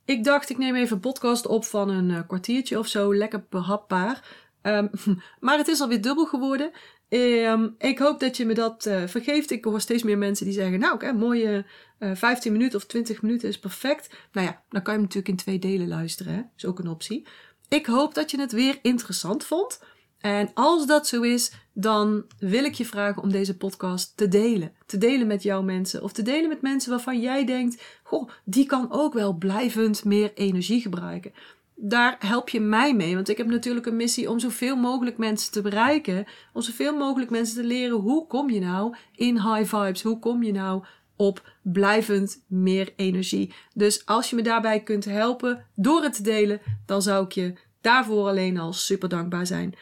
ik 0.09 0.25
dacht, 0.25 0.51
ik 0.51 0.59
neem 0.59 0.75
even 0.75 0.95
een 0.95 1.01
podcast 1.01 1.47
op 1.47 1.65
van 1.65 1.89
een 1.89 2.09
uh, 2.09 2.21
kwartiertje 2.27 2.79
of 2.79 2.87
zo. 2.87 3.15
Lekker 3.15 3.47
behapbaar. 3.51 4.29
Um, 4.63 4.91
maar 5.41 5.59
het 5.59 5.69
is 5.69 5.81
alweer 5.81 6.01
dubbel 6.01 6.27
geworden. 6.27 6.71
Um, 7.09 7.75
ik 7.79 7.99
hoop 7.99 8.21
dat 8.21 8.37
je 8.37 8.47
me 8.47 8.55
dat 8.55 8.87
uh, 8.87 9.07
vergeeft. 9.07 9.51
Ik 9.51 9.65
hoor 9.65 9.81
steeds 9.81 10.03
meer 10.03 10.19
mensen 10.19 10.47
die 10.47 10.55
zeggen: 10.55 10.79
Nou, 10.79 10.95
oké, 10.95 11.13
mooie 11.13 11.65
uh, 11.99 12.11
15 12.15 12.53
minuten 12.53 12.79
of 12.79 12.87
20 12.87 13.23
minuten 13.23 13.49
is 13.49 13.59
perfect. 13.59 14.15
Nou 14.33 14.47
ja, 14.47 14.63
dan 14.69 14.83
kan 14.83 14.93
je 14.95 14.99
hem 14.99 15.01
natuurlijk 15.01 15.29
in 15.29 15.37
twee 15.37 15.59
delen 15.59 15.89
luisteren. 15.89 16.35
Hè? 16.35 16.43
is 16.57 16.65
ook 16.65 16.79
een 16.79 16.89
optie. 16.89 17.27
Ik 17.69 17.87
hoop 17.87 18.15
dat 18.15 18.31
je 18.31 18.41
het 18.41 18.53
weer 18.53 18.79
interessant 18.83 19.45
vond. 19.45 19.81
En 20.21 20.51
als 20.55 20.87
dat 20.87 21.07
zo 21.07 21.23
is, 21.23 21.53
dan 21.73 22.25
wil 22.39 22.65
ik 22.65 22.75
je 22.75 22.85
vragen 22.85 23.23
om 23.23 23.31
deze 23.31 23.57
podcast 23.57 24.17
te 24.17 24.29
delen. 24.29 24.73
Te 24.87 24.99
delen 24.99 25.27
met 25.27 25.43
jouw 25.43 25.63
mensen 25.63 26.03
of 26.03 26.13
te 26.13 26.23
delen 26.23 26.49
met 26.49 26.63
mensen 26.63 26.91
waarvan 26.91 27.21
jij 27.21 27.45
denkt: 27.45 27.83
Goh, 28.03 28.29
die 28.45 28.67
kan 28.67 28.87
ook 28.91 29.13
wel 29.13 29.33
blijvend 29.33 30.05
meer 30.05 30.33
energie 30.35 30.81
gebruiken. 30.81 31.33
Daar 31.75 32.17
help 32.19 32.49
je 32.49 32.61
mij 32.61 32.95
mee, 32.95 33.15
want 33.15 33.29
ik 33.29 33.37
heb 33.37 33.47
natuurlijk 33.47 33.87
een 33.87 33.97
missie 33.97 34.31
om 34.31 34.39
zoveel 34.39 34.77
mogelijk 34.77 35.19
mensen 35.19 35.53
te 35.53 35.61
bereiken. 35.61 36.27
Om 36.53 36.63
zoveel 36.63 36.97
mogelijk 36.97 37.31
mensen 37.31 37.57
te 37.57 37.67
leren 37.67 37.97
hoe 37.97 38.27
kom 38.27 38.51
je 38.51 38.61
nou 38.61 38.97
in 39.15 39.35
high 39.35 39.77
vibes? 39.77 40.03
Hoe 40.03 40.19
kom 40.19 40.43
je 40.43 40.53
nou 40.53 40.85
op 41.17 41.53
blijvend 41.63 42.45
meer 42.47 42.93
energie? 42.97 43.55
Dus 43.75 44.07
als 44.07 44.31
je 44.31 44.37
me 44.37 44.43
daarbij 44.43 44.81
kunt 44.81 45.05
helpen 45.05 45.67
door 45.75 46.03
het 46.03 46.15
te 46.15 46.23
delen, 46.23 46.61
dan 46.87 47.03
zou 47.03 47.25
ik 47.25 47.33
je 47.33 47.53
daarvoor 47.81 48.29
alleen 48.29 48.59
al 48.59 48.73
super 48.73 49.09
dankbaar 49.09 49.47
zijn. 49.47 49.75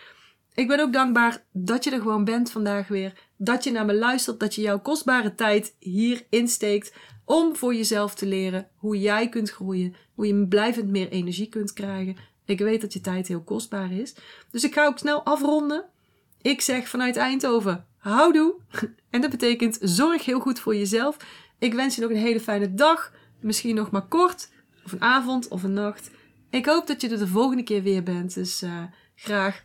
Ik 0.57 0.69
ben 0.69 0.81
ook 0.81 0.92
dankbaar 0.92 1.45
dat 1.53 1.85
je 1.85 1.90
er 1.90 2.01
gewoon 2.01 2.25
bent 2.25 2.51
vandaag 2.51 2.88
weer. 2.88 3.12
Dat 3.37 3.64
je 3.64 3.71
naar 3.71 3.85
me 3.85 3.95
luistert, 3.95 4.40
dat 4.40 4.55
je 4.55 4.61
jouw 4.61 4.81
kostbare 4.81 5.35
tijd 5.35 5.75
hier 5.79 6.27
insteekt 6.31 6.95
om 7.25 7.57
voor 7.57 7.75
jezelf 7.75 8.14
te 8.14 8.27
leren 8.27 8.69
hoe 8.77 9.01
jij 9.01 9.29
kunt 9.29 9.51
groeien, 9.51 9.95
hoe 10.14 10.27
je 10.27 10.47
blijvend 10.47 10.90
meer 10.90 11.09
energie 11.09 11.49
kunt 11.49 11.73
krijgen. 11.73 12.16
Ik 12.45 12.59
weet 12.59 12.81
dat 12.81 12.92
je 12.92 13.01
tijd 13.01 13.29
heel 13.29 13.42
kostbaar 13.42 13.92
is. 13.92 14.14
Dus 14.51 14.64
ik 14.64 14.75
ga 14.75 14.87
ook 14.87 14.99
snel 14.99 15.23
afronden. 15.23 15.85
Ik 16.42 16.61
zeg 16.61 16.88
vanuit 16.88 17.16
Eindhoven, 17.16 17.87
houdoe. 17.97 18.55
En 19.11 19.21
dat 19.21 19.31
betekent 19.31 19.79
zorg 19.81 20.25
heel 20.25 20.40
goed 20.40 20.59
voor 20.59 20.77
jezelf. 20.77 21.16
Ik 21.59 21.75
wens 21.75 21.95
je 21.95 22.01
nog 22.01 22.11
een 22.11 22.16
hele 22.16 22.40
fijne 22.40 22.75
dag. 22.75 23.12
Misschien 23.40 23.75
nog 23.75 23.90
maar 23.90 24.07
kort. 24.07 24.51
Of 24.85 24.92
een 24.92 25.01
avond 25.03 25.49
of 25.49 25.62
een 25.62 25.73
nacht. 25.73 26.11
Ik 26.51 26.66
hoop 26.66 26.87
dat 26.87 27.01
je 27.01 27.09
er 27.09 27.19
de 27.19 27.27
volgende 27.27 27.62
keer 27.62 27.83
weer 27.83 28.03
bent. 28.03 28.35
Dus 28.35 28.62
uh, 28.62 28.83
graag 29.14 29.64